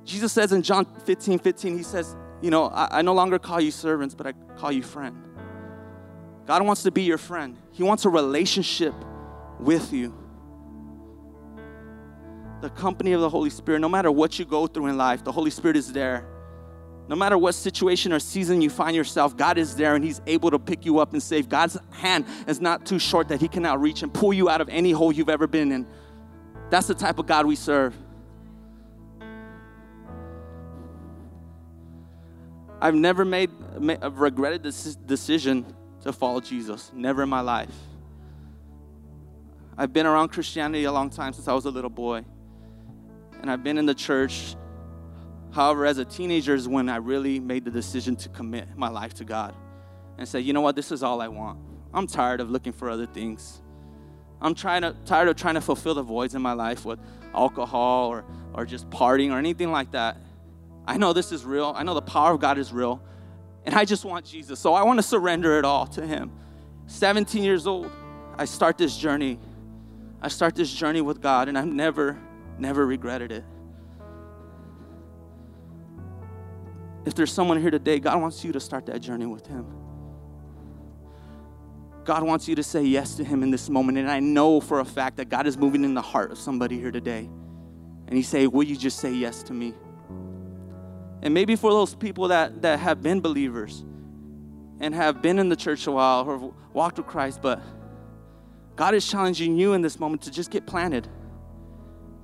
Jesus 0.05 0.31
says 0.31 0.51
in 0.51 0.61
John 0.61 0.85
15 1.05 1.39
15, 1.39 1.77
He 1.77 1.83
says, 1.83 2.15
You 2.41 2.49
know, 2.49 2.65
I, 2.65 2.99
I 2.99 3.01
no 3.01 3.13
longer 3.13 3.39
call 3.39 3.61
you 3.61 3.71
servants, 3.71 4.15
but 4.15 4.27
I 4.27 4.33
call 4.57 4.71
you 4.71 4.83
friend. 4.83 5.15
God 6.45 6.65
wants 6.65 6.83
to 6.83 6.91
be 6.91 7.03
your 7.03 7.17
friend, 7.17 7.57
He 7.71 7.83
wants 7.83 8.05
a 8.05 8.09
relationship 8.09 8.93
with 9.59 9.93
you. 9.93 10.15
The 12.61 12.69
company 12.71 13.13
of 13.13 13.21
the 13.21 13.29
Holy 13.29 13.49
Spirit, 13.49 13.79
no 13.79 13.87
matter 13.87 14.11
what 14.11 14.37
you 14.37 14.45
go 14.45 14.67
through 14.67 14.87
in 14.87 14.97
life, 14.97 15.23
the 15.23 15.31
Holy 15.31 15.51
Spirit 15.51 15.77
is 15.77 15.93
there. 15.93 16.27
No 17.07 17.15
matter 17.15 17.37
what 17.37 17.55
situation 17.55 18.13
or 18.13 18.19
season 18.19 18.61
you 18.61 18.69
find 18.69 18.95
yourself, 18.95 19.35
God 19.35 19.57
is 19.57 19.75
there 19.75 19.95
and 19.95 20.03
He's 20.03 20.21
able 20.27 20.51
to 20.51 20.59
pick 20.59 20.85
you 20.85 20.99
up 20.99 21.13
and 21.13 21.23
save. 21.23 21.49
God's 21.49 21.77
hand 21.91 22.25
is 22.47 22.61
not 22.61 22.85
too 22.85 22.99
short 22.99 23.29
that 23.29 23.41
He 23.41 23.47
cannot 23.47 23.81
reach 23.81 24.03
and 24.03 24.13
pull 24.13 24.33
you 24.33 24.49
out 24.49 24.61
of 24.61 24.69
any 24.69 24.91
hole 24.91 25.11
you've 25.11 25.29
ever 25.29 25.47
been 25.47 25.71
in. 25.71 25.87
That's 26.69 26.87
the 26.87 26.93
type 26.93 27.17
of 27.17 27.25
God 27.25 27.45
we 27.47 27.55
serve. 27.55 27.95
I've 32.81 32.95
never 32.95 33.25
made, 33.25 33.51
I've 34.01 34.19
regretted 34.19 34.63
this 34.63 34.95
decision 34.95 35.65
to 36.01 36.13
follow 36.13 36.39
Jesus. 36.39 36.91
Never 36.93 37.23
in 37.23 37.29
my 37.29 37.41
life. 37.41 37.73
I've 39.77 39.93
been 39.93 40.05
around 40.05 40.29
Christianity 40.29 40.85
a 40.85 40.91
long 40.91 41.09
time 41.09 41.33
since 41.33 41.47
I 41.47 41.53
was 41.53 41.65
a 41.65 41.71
little 41.71 41.89
boy. 41.89 42.23
And 43.41 43.49
I've 43.49 43.63
been 43.63 43.77
in 43.77 43.85
the 43.85 43.95
church. 43.95 44.55
However, 45.51 45.85
as 45.85 45.97
a 45.97 46.05
teenager 46.05 46.53
is 46.53 46.67
when 46.67 46.89
I 46.89 46.97
really 46.97 47.39
made 47.39 47.65
the 47.65 47.71
decision 47.71 48.15
to 48.17 48.29
commit 48.29 48.77
my 48.77 48.89
life 48.89 49.13
to 49.15 49.25
God 49.25 49.55
and 50.17 50.27
say, 50.27 50.39
you 50.39 50.53
know 50.53 50.61
what, 50.61 50.75
this 50.75 50.91
is 50.91 51.01
all 51.01 51.21
I 51.21 51.27
want. 51.27 51.59
I'm 51.93 52.07
tired 52.07 52.39
of 52.39 52.51
looking 52.51 52.73
for 52.73 52.89
other 52.89 53.05
things. 53.05 53.61
I'm 54.41 54.53
trying 54.53 54.83
to, 54.83 54.95
tired 55.05 55.27
of 55.27 55.35
trying 55.35 55.55
to 55.55 55.61
fulfill 55.61 55.95
the 55.95 56.03
voids 56.03 56.35
in 56.35 56.41
my 56.41 56.53
life 56.53 56.85
with 56.85 56.99
alcohol 57.33 58.07
or, 58.07 58.25
or 58.53 58.65
just 58.65 58.89
partying 58.89 59.31
or 59.31 59.37
anything 59.37 59.71
like 59.71 59.91
that. 59.91 60.17
I 60.89 60.97
know 60.97 61.13
this 61.13 61.31
is 61.31 61.45
real. 61.45 61.71
I 61.77 61.83
know 61.83 61.93
the 61.93 62.01
power 62.01 62.33
of 62.33 62.39
God 62.39 62.57
is 62.57 62.73
real. 62.73 62.99
And 63.63 63.75
I 63.75 63.85
just 63.85 64.03
want 64.05 64.25
Jesus. 64.25 64.59
So 64.59 64.73
I 64.73 64.81
want 64.81 64.97
to 64.97 65.03
surrender 65.03 65.59
it 65.59 65.63
all 65.63 65.85
to 65.85 66.05
Him. 66.05 66.31
17 66.87 67.43
years 67.43 67.67
old, 67.67 67.91
I 68.35 68.45
start 68.45 68.79
this 68.79 68.97
journey. 68.97 69.37
I 70.19 70.29
start 70.29 70.55
this 70.55 70.73
journey 70.73 71.01
with 71.01 71.21
God, 71.21 71.47
and 71.47 71.59
I've 71.59 71.67
never, 71.67 72.19
never 72.57 72.87
regretted 72.87 73.31
it. 73.31 73.43
If 77.05 77.13
there's 77.13 77.31
someone 77.31 77.61
here 77.61 77.69
today, 77.69 77.99
God 77.99 78.19
wants 78.19 78.43
you 78.43 78.51
to 78.53 78.59
start 78.59 78.87
that 78.87 78.99
journey 78.99 79.27
with 79.27 79.45
Him. 79.45 79.67
God 82.03 82.23
wants 82.23 82.47
you 82.47 82.55
to 82.55 82.63
say 82.63 82.81
yes 82.81 83.13
to 83.17 83.23
Him 83.23 83.43
in 83.43 83.51
this 83.51 83.69
moment. 83.69 83.99
And 83.99 84.09
I 84.09 84.19
know 84.19 84.59
for 84.59 84.79
a 84.79 84.85
fact 84.85 85.17
that 85.17 85.29
God 85.29 85.45
is 85.45 85.55
moving 85.55 85.83
in 85.83 85.93
the 85.93 86.01
heart 86.01 86.31
of 86.31 86.39
somebody 86.39 86.79
here 86.79 86.89
today. 86.89 87.29
And 88.07 88.17
He 88.17 88.23
say, 88.23 88.47
Will 88.47 88.63
you 88.63 88.75
just 88.75 88.97
say 88.97 89.13
yes 89.13 89.43
to 89.43 89.53
me? 89.53 89.75
And 91.21 91.33
maybe 91.33 91.55
for 91.55 91.71
those 91.71 91.95
people 91.95 92.29
that, 92.29 92.61
that 92.61 92.79
have 92.79 93.01
been 93.01 93.21
believers 93.21 93.83
and 94.79 94.95
have 94.95 95.21
been 95.21 95.39
in 95.39 95.49
the 95.49 95.55
church 95.55 95.85
a 95.87 95.91
while 95.91 96.23
or 96.29 96.53
walked 96.73 96.97
with 96.97 97.07
Christ, 97.07 97.41
but 97.41 97.61
God 98.75 98.93
is 98.93 99.05
challenging 99.05 99.57
you 99.57 99.73
in 99.73 99.81
this 99.81 99.99
moment 99.99 100.21
to 100.23 100.31
just 100.31 100.51
get 100.51 100.65
planted. 100.65 101.07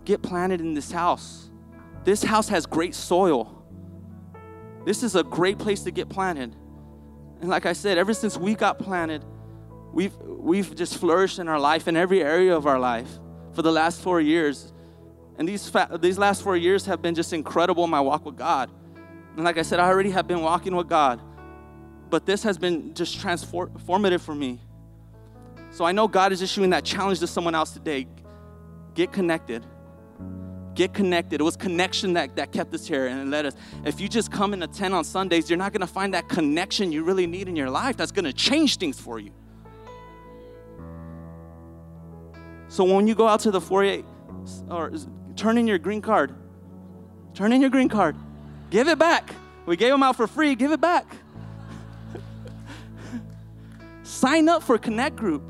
Get 0.05 0.21
planted 0.21 0.61
in 0.61 0.73
this 0.73 0.91
house. 0.91 1.49
This 2.05 2.23
house 2.23 2.47
has 2.49 2.65
great 2.65 2.95
soil. 2.95 3.51
This 4.85 5.03
is 5.03 5.15
a 5.15 5.23
great 5.23 5.57
place 5.57 5.83
to 5.83 5.91
get 5.91 6.07
planted. 6.07 6.55
And 7.41 7.49
like 7.49 7.65
I 7.65 7.73
said, 7.73 7.97
ever 7.97 8.13
since 8.13 8.37
we 8.37 8.55
got 8.55 8.79
planted, 8.79 9.25
we've, 9.91 10.15
we've 10.17 10.73
just 10.75 10.97
flourished 10.97 11.39
in 11.39 11.49
our 11.49 11.59
life, 11.59 11.87
in 11.87 11.97
every 11.97 12.23
area 12.23 12.55
of 12.55 12.67
our 12.67 12.79
life 12.79 13.09
for 13.53 13.61
the 13.61 13.71
last 13.71 14.01
four 14.01 14.21
years. 14.21 14.71
And 15.37 15.49
these, 15.49 15.67
fa- 15.67 15.97
these 15.99 16.17
last 16.17 16.43
four 16.43 16.55
years 16.55 16.85
have 16.85 17.01
been 17.01 17.15
just 17.15 17.33
incredible 17.33 17.83
in 17.83 17.89
my 17.89 17.99
walk 17.99 18.25
with 18.25 18.37
God. 18.37 18.71
And 19.35 19.43
like 19.43 19.57
I 19.57 19.63
said, 19.63 19.79
I 19.79 19.87
already 19.87 20.11
have 20.11 20.27
been 20.27 20.41
walking 20.41 20.75
with 20.75 20.87
God, 20.87 21.21
but 22.09 22.25
this 22.25 22.43
has 22.43 22.57
been 22.57 22.93
just 22.93 23.19
transformative 23.19 24.21
for 24.21 24.33
me. 24.33 24.61
So 25.71 25.83
I 25.83 25.91
know 25.91 26.07
God 26.07 26.31
is 26.31 26.41
issuing 26.41 26.69
that 26.69 26.85
challenge 26.85 27.19
to 27.19 27.27
someone 27.27 27.53
else 27.53 27.71
today. 27.71 28.07
Get 28.93 29.11
connected. 29.11 29.65
Get 30.73 30.93
connected. 30.93 31.41
It 31.41 31.43
was 31.43 31.57
connection 31.57 32.13
that, 32.13 32.37
that 32.37 32.53
kept 32.53 32.73
us 32.73 32.87
here 32.87 33.07
and 33.07 33.29
led 33.29 33.45
us. 33.45 33.55
If 33.83 33.99
you 33.99 34.07
just 34.07 34.31
come 34.31 34.53
and 34.53 34.63
attend 34.63 34.93
on 34.93 35.03
Sundays, 35.03 35.49
you're 35.49 35.57
not 35.57 35.73
going 35.73 35.81
to 35.81 35.87
find 35.87 36.13
that 36.13 36.29
connection 36.29 36.93
you 36.93 37.03
really 37.03 37.27
need 37.27 37.49
in 37.49 37.57
your 37.57 37.69
life 37.69 37.97
that's 37.97 38.13
going 38.13 38.25
to 38.25 38.33
change 38.33 38.77
things 38.77 38.99
for 38.99 39.19
you. 39.19 39.31
So 42.67 42.83
when 42.83 43.07
you 43.07 43.15
go 43.15 43.27
out 43.27 43.41
to 43.41 43.51
the 43.51 43.61
foyer 43.61 44.03
or 44.69 44.91
turn 45.35 45.57
in 45.57 45.67
your 45.67 45.77
green 45.77 46.01
card, 46.01 46.33
turn 47.33 47.51
in 47.51 47.61
your 47.61 47.69
green 47.69 47.89
card. 47.89 48.15
Give 48.75 48.89
it 48.89 48.99
back. 48.99 49.33
We 49.65 49.77
gave 49.77 49.91
them 49.91 50.03
out 50.03 50.17
for 50.17 50.27
free. 50.27 50.53
Give 50.53 50.73
it 50.73 50.81
back. 50.81 51.05
Sign 54.03 54.49
up 54.49 54.63
for 54.63 54.77
Connect 54.77 55.15
Group. 55.15 55.43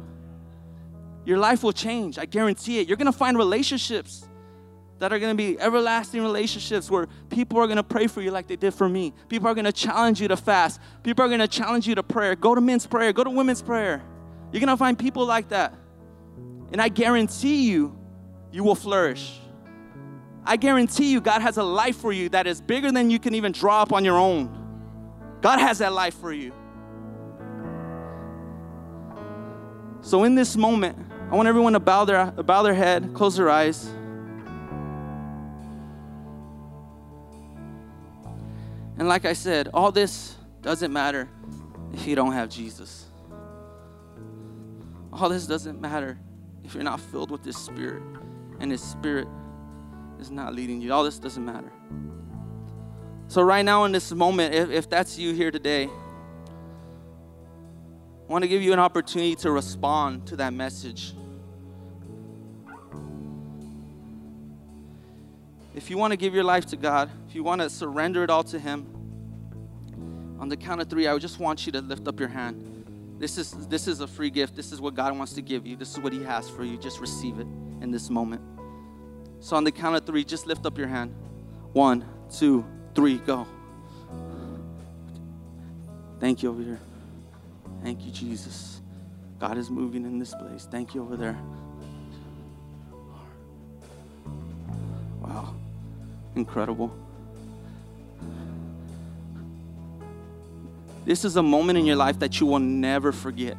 Your 1.26 1.40
life 1.40 1.64
will 1.64 1.74
change. 1.74 2.20
I 2.20 2.26
guarantee 2.26 2.78
it. 2.78 2.88
You're 2.88 2.98
going 2.98 3.12
to 3.12 3.18
find 3.18 3.36
relationships 3.36 4.28
that 5.00 5.12
are 5.12 5.18
going 5.18 5.36
to 5.36 5.44
be 5.44 5.60
everlasting 5.60 6.22
relationships 6.22 6.92
where 6.92 7.08
people 7.32 7.58
are 7.58 7.66
going 7.66 7.78
to 7.78 7.84
pray 7.84 8.06
for 8.06 8.22
you 8.22 8.30
like 8.30 8.46
they 8.46 8.58
did 8.58 8.76
for 8.76 8.88
me. 8.88 9.12
People 9.28 9.48
are 9.48 9.56
going 9.56 9.66
to 9.66 9.72
challenge 9.72 10.22
you 10.22 10.28
to 10.28 10.38
fast. 10.38 10.80
People 11.02 11.26
are 11.26 11.28
going 11.28 11.40
to 11.40 11.48
challenge 11.48 11.88
you 11.88 11.96
to 11.96 12.04
prayer. 12.04 12.36
Go 12.36 12.54
to 12.54 12.62
men's 12.62 12.86
prayer. 12.86 13.12
Go 13.12 13.24
to 13.24 13.32
women's 13.32 13.64
prayer. 13.64 14.04
You're 14.52 14.60
going 14.60 14.68
to 14.68 14.78
find 14.78 15.00
people 15.00 15.26
like 15.26 15.50
that. 15.50 15.74
And 16.72 16.80
I 16.80 16.90
guarantee 16.90 17.72
you, 17.72 17.98
you 18.52 18.64
will 18.64 18.76
flourish. 18.76 19.40
I 20.46 20.58
guarantee 20.58 21.12
you, 21.12 21.22
God 21.22 21.42
has 21.42 21.58
a 21.58 21.64
life 21.64 21.98
for 21.98 22.14
you 22.14 22.30
that 22.30 22.46
is 22.46 22.62
bigger 22.62 22.92
than 22.92 23.10
you 23.10 23.18
can 23.18 23.34
even 23.34 23.52
draw 23.52 23.82
up 23.82 23.92
on 23.92 24.06
your 24.06 24.18
own. 24.18 24.62
God 25.42 25.60
has 25.60 25.80
that 25.80 25.92
life 25.92 26.16
for 26.16 26.32
you. 26.32 26.54
So, 30.02 30.24
in 30.24 30.36
this 30.36 30.56
moment, 30.56 30.98
I 31.32 31.36
want 31.36 31.48
everyone 31.48 31.74
to 31.74 31.80
bow 31.80 32.06
their, 32.06 32.28
bow 32.28 32.62
their 32.62 32.76
head, 32.76 33.16
close 33.16 33.36
their 33.38 33.50
eyes. 33.50 33.86
And 38.98 39.08
like 39.08 39.26
I 39.26 39.34
said, 39.34 39.70
all 39.74 39.92
this 39.92 40.36
doesn't 40.62 40.94
matter 40.94 41.28
if 41.94 42.06
you 42.06 42.16
don't 42.16 42.34
have 42.34 42.50
Jesus. 42.50 43.06
All 45.12 45.30
this 45.30 45.48
doesn't 45.48 45.82
matter 45.82 46.20
if 46.64 46.76
you're 46.76 46.84
not 46.84 47.00
filled 47.00 47.32
with 47.32 47.44
this 47.44 47.58
Spirit 47.58 48.04
and 48.60 48.72
His 48.72 48.82
Spirit 48.82 49.28
is 50.26 50.32
not 50.32 50.54
leading 50.54 50.82
you. 50.82 50.92
All 50.92 51.04
this 51.04 51.20
doesn't 51.20 51.46
matter. 51.46 51.72
So, 53.28 53.42
right 53.42 53.64
now, 53.64 53.86
in 53.86 53.92
this 53.92 54.12
moment, 54.12 54.54
if, 54.54 54.70
if 54.70 54.90
that's 54.90 55.18
you 55.18 55.34
here 55.34 55.52
today, 55.52 55.90
I 58.28 58.32
want 58.32 58.44
to 58.44 58.48
give 58.48 58.62
you 58.62 58.74
an 58.74 58.80
opportunity 58.80 59.36
to 59.36 59.52
respond 59.52 60.28
to 60.28 60.36
that 60.38 60.54
message. 60.54 61.14
If 65.76 65.90
you 65.90 65.98
want 65.98 66.12
to 66.12 66.18
give 66.18 66.34
your 66.34 66.44
life 66.44 66.66
to 66.68 66.78
God, 66.78 67.10
if 67.28 67.36
you 67.36 67.44
want 67.44 67.62
to 67.62 67.70
surrender 67.70 68.24
it 68.24 68.30
all 68.30 68.44
to 68.44 68.60
Him, 68.60 68.88
on 70.40 70.50
the 70.50 70.58
count 70.58 70.82
of 70.82 70.90
three, 70.90 71.08
I 71.08 71.18
just 71.18 71.40
want 71.40 71.66
you 71.66 71.72
to 71.74 71.82
lift 71.82 72.08
up 72.08 72.20
your 72.20 72.30
hand. 72.30 72.86
This 73.20 73.38
is, 73.38 73.52
this 73.68 73.88
is 73.88 74.02
a 74.02 74.08
free 74.08 74.30
gift. 74.30 74.56
This 74.56 74.72
is 74.72 74.82
what 74.82 74.94
God 74.94 75.18
wants 75.18 75.34
to 75.34 75.42
give 75.42 75.66
you. 75.66 75.76
This 75.76 75.92
is 75.92 76.00
what 76.00 76.14
He 76.14 76.24
has 76.24 76.50
for 76.50 76.64
you. 76.64 76.78
Just 76.78 77.00
receive 77.00 77.40
it 77.40 77.48
in 77.82 77.92
this 77.92 78.10
moment. 78.10 78.42
So 79.40 79.56
on 79.56 79.64
the 79.64 79.72
count 79.72 79.96
of 79.96 80.06
three, 80.06 80.24
just 80.24 80.48
lift 80.48 80.66
up 80.66 80.78
your 80.78 80.88
hand. 80.88 81.14
One, 81.74 82.06
two, 82.32 82.66
three, 82.96 83.18
go. 83.18 83.48
Thank 86.20 86.42
you 86.42 86.50
over 86.50 86.64
here. 86.64 86.80
Thank 87.84 88.06
you, 88.06 88.12
Jesus. 88.12 88.82
God 89.40 89.58
is 89.58 89.70
moving 89.70 90.06
in 90.06 90.18
this 90.18 90.34
place. 90.34 90.68
Thank 90.70 90.96
you 90.96 91.02
over 91.02 91.16
there. 91.16 91.38
Wow. 95.22 95.54
Incredible. 96.36 96.92
This 101.06 101.24
is 101.24 101.36
a 101.36 101.44
moment 101.44 101.78
in 101.78 101.86
your 101.86 101.96
life 101.96 102.20
that 102.20 102.40
you 102.40 102.48
will 102.48 102.60
never 102.60 103.12
forget. 103.12 103.58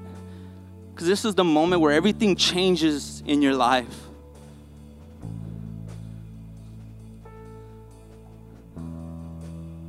Because 0.93 1.07
this 1.07 1.25
is 1.25 1.35
the 1.35 1.45
moment 1.45 1.81
where 1.83 1.93
everything 1.93 2.35
changes 2.35 3.23
in 3.27 3.43
your 3.43 3.55
life. 3.55 4.06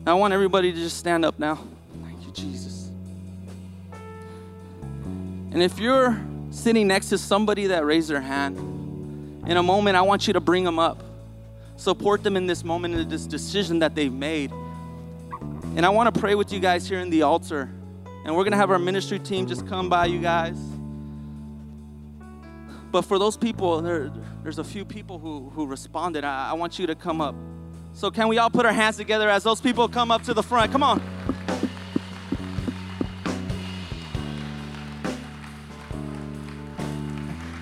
I 0.08 0.14
want 0.14 0.34
everybody 0.34 0.72
to 0.72 0.78
just 0.78 0.98
stand 0.98 1.26
up 1.26 1.38
now. 1.38 1.60
Thank 2.02 2.26
you, 2.26 2.32
Jesus. 2.32 2.90
And 5.52 5.62
if 5.62 5.80
you're 5.80 6.18
sitting 6.50 6.88
next 6.88 7.10
to 7.10 7.18
somebody 7.18 7.68
that 7.68 7.84
raised 7.84 8.10
their 8.10 8.22
hand, 8.22 8.58
in 9.46 9.58
a 9.58 9.64
moment, 9.64 9.98
I 9.98 10.02
want 10.02 10.26
you 10.26 10.32
to 10.32 10.40
bring 10.40 10.64
them 10.64 10.80
up. 10.80 11.04
Support 11.76 12.24
them 12.24 12.38
in 12.38 12.48
this 12.48 12.64
moment, 12.64 12.96
in 12.96 13.10
this 13.10 13.26
decision 13.26 13.80
that 13.80 13.96
they've 13.96 14.14
made. 14.14 14.54
And 15.76 15.86
I 15.86 15.90
want 15.90 16.14
to 16.14 16.18
pray 16.18 16.36
with 16.36 16.54
you 16.54 16.62
guys 16.62 16.88
here 16.88 17.00
in 17.00 17.10
the 17.10 17.24
altar. 17.24 17.70
And 18.26 18.34
we're 18.34 18.44
going 18.44 18.52
to 18.52 18.58
have 18.58 18.72
our 18.72 18.80
ministry 18.80 19.20
team 19.20 19.46
just 19.46 19.68
come 19.68 19.90
by 19.90 20.06
you 20.06 20.22
guys. 20.22 20.58
But 22.92 23.02
for 23.02 23.20
those 23.20 23.36
people, 23.36 23.82
there, 23.82 24.10
there's 24.42 24.60
a 24.60 24.64
few 24.64 24.86
people 24.86 25.20
who, 25.20 25.50
who 25.50 25.66
responded. 25.66 26.24
I, 26.24 26.52
I 26.52 26.54
want 26.54 26.80
you 26.80 26.88
to 26.88 26.96
come 26.96 27.20
up. 27.20 27.36
So, 27.98 28.12
can 28.12 28.28
we 28.28 28.38
all 28.38 28.52
put 28.52 28.64
our 28.64 28.74
hands 28.74 28.96
together 28.96 29.28
as 29.28 29.42
those 29.42 29.60
people 29.60 29.88
come 29.88 30.12
up 30.12 30.22
to 30.26 30.34
the 30.36 30.44
front? 30.44 30.72
Come 30.72 30.84
on. 30.84 31.02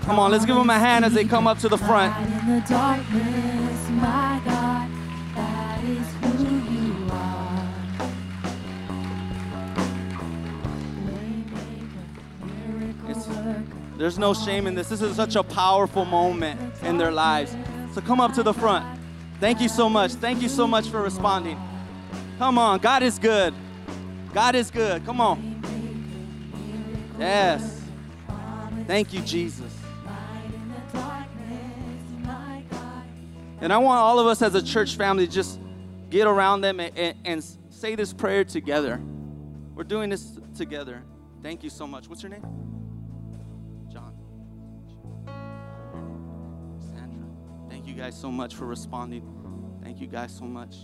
Come 0.01 0.19
on, 0.19 0.31
let's 0.31 0.45
give 0.45 0.57
them 0.57 0.69
a 0.69 0.77
hand 0.77 1.05
as 1.05 1.13
they 1.13 1.23
come 1.23 1.47
up 1.47 1.59
to 1.59 1.69
the 1.69 1.77
front. 1.77 2.13
in 2.27 2.53
the 2.53 2.67
darkness, 2.67 3.89
my 3.91 4.41
God, 4.43 4.89
that 5.35 5.83
is 5.85 6.07
who 6.21 6.43
you 6.73 7.07
are. 7.11 7.69
Waymaker, 11.07 11.97
miracle 12.67 13.09
It's- 13.09 13.27
worker, 13.29 13.63
There's 13.97 14.19
no 14.19 14.33
shame 14.33 14.67
in 14.67 14.75
this. 14.75 14.89
This 14.89 15.01
is 15.01 15.15
such 15.15 15.37
a 15.37 15.43
powerful 15.43 16.03
moment 16.03 16.59
in 16.83 16.97
their 16.97 17.13
lives. 17.13 17.55
So 17.93 18.01
come 18.01 18.19
up 18.19 18.33
to 18.33 18.43
the 18.43 18.53
front. 18.53 18.85
Thank 19.39 19.61
you 19.61 19.69
so 19.69 19.89
much. 19.89 20.13
Thank 20.13 20.41
you 20.41 20.49
so 20.49 20.65
much 20.67 20.87
for 20.87 21.01
responding. 21.01 21.59
Come 22.37 22.57
on, 22.57 22.79
God 22.79 23.03
is 23.03 23.19
good. 23.19 23.53
God 24.33 24.55
is 24.55 24.71
good. 24.71 25.05
Come 25.05 25.21
on. 25.21 25.61
Yes. 27.19 27.81
Thank 28.87 29.13
you, 29.13 29.21
Jesus. 29.21 29.71
And 33.61 33.73
I 33.73 33.77
want 33.77 33.99
all 33.99 34.19
of 34.19 34.27
us 34.27 34.41
as 34.41 34.53
a 34.53 34.61
church 34.61 34.95
family 34.95 35.25
to 35.25 35.31
just 35.31 35.59
get 36.09 36.27
around 36.27 36.61
them 36.61 36.79
and, 36.79 36.97
and, 36.97 37.17
and 37.25 37.45
say 37.69 37.95
this 37.95 38.13
prayer 38.13 38.43
together. 38.43 39.01
We're 39.73 39.83
doing 39.83 40.09
this 40.09 40.37
together. 40.55 41.03
Thank 41.41 41.63
you 41.63 41.69
so 41.69 41.87
much. 41.87 42.07
What's 42.07 42.21
your 42.21 42.31
name? 42.31 42.74
You 47.95 48.01
guys 48.01 48.19
so 48.19 48.29
much 48.29 48.55
for 48.55 48.65
responding. 48.65 49.23
Thank 49.81 50.01
you 50.01 50.07
guys 50.07 50.35
so 50.35 50.43
much. 50.43 50.75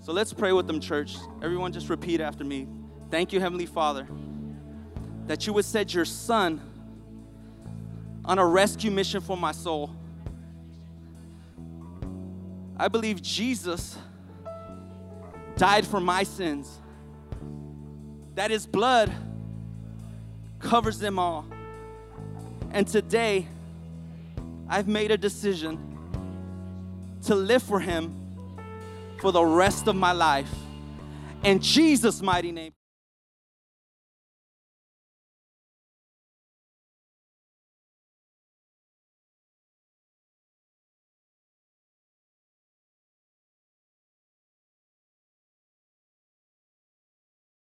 So 0.00 0.12
let's 0.12 0.32
pray 0.32 0.52
with 0.52 0.66
them, 0.66 0.80
church. 0.80 1.16
Everyone 1.42 1.70
just 1.70 1.90
repeat 1.90 2.20
after 2.20 2.44
me. 2.44 2.66
Thank 3.10 3.34
you, 3.34 3.40
Heavenly 3.40 3.66
Father, 3.66 4.06
that 5.26 5.46
you 5.46 5.52
would 5.52 5.66
send 5.66 5.92
your 5.92 6.06
Son 6.06 6.58
on 8.24 8.38
a 8.38 8.46
rescue 8.46 8.90
mission 8.90 9.20
for 9.20 9.36
my 9.36 9.52
soul. 9.52 9.90
I 12.78 12.88
believe 12.88 13.20
Jesus 13.20 13.98
died 15.58 15.86
for 15.86 16.00
my 16.00 16.22
sins, 16.22 16.80
that 18.34 18.50
his 18.50 18.66
blood 18.66 19.12
covers 20.58 20.98
them 20.98 21.18
all. 21.18 21.44
And 22.70 22.88
today, 22.88 23.46
I've 24.68 24.88
made 24.88 25.10
a 25.10 25.18
decision 25.18 25.89
to 27.24 27.34
live 27.34 27.62
for 27.62 27.80
him 27.80 28.14
for 29.20 29.32
the 29.32 29.44
rest 29.44 29.86
of 29.86 29.96
my 29.96 30.12
life. 30.12 30.52
In 31.42 31.60
Jesus' 31.60 32.22
mighty 32.22 32.52
name. 32.52 32.72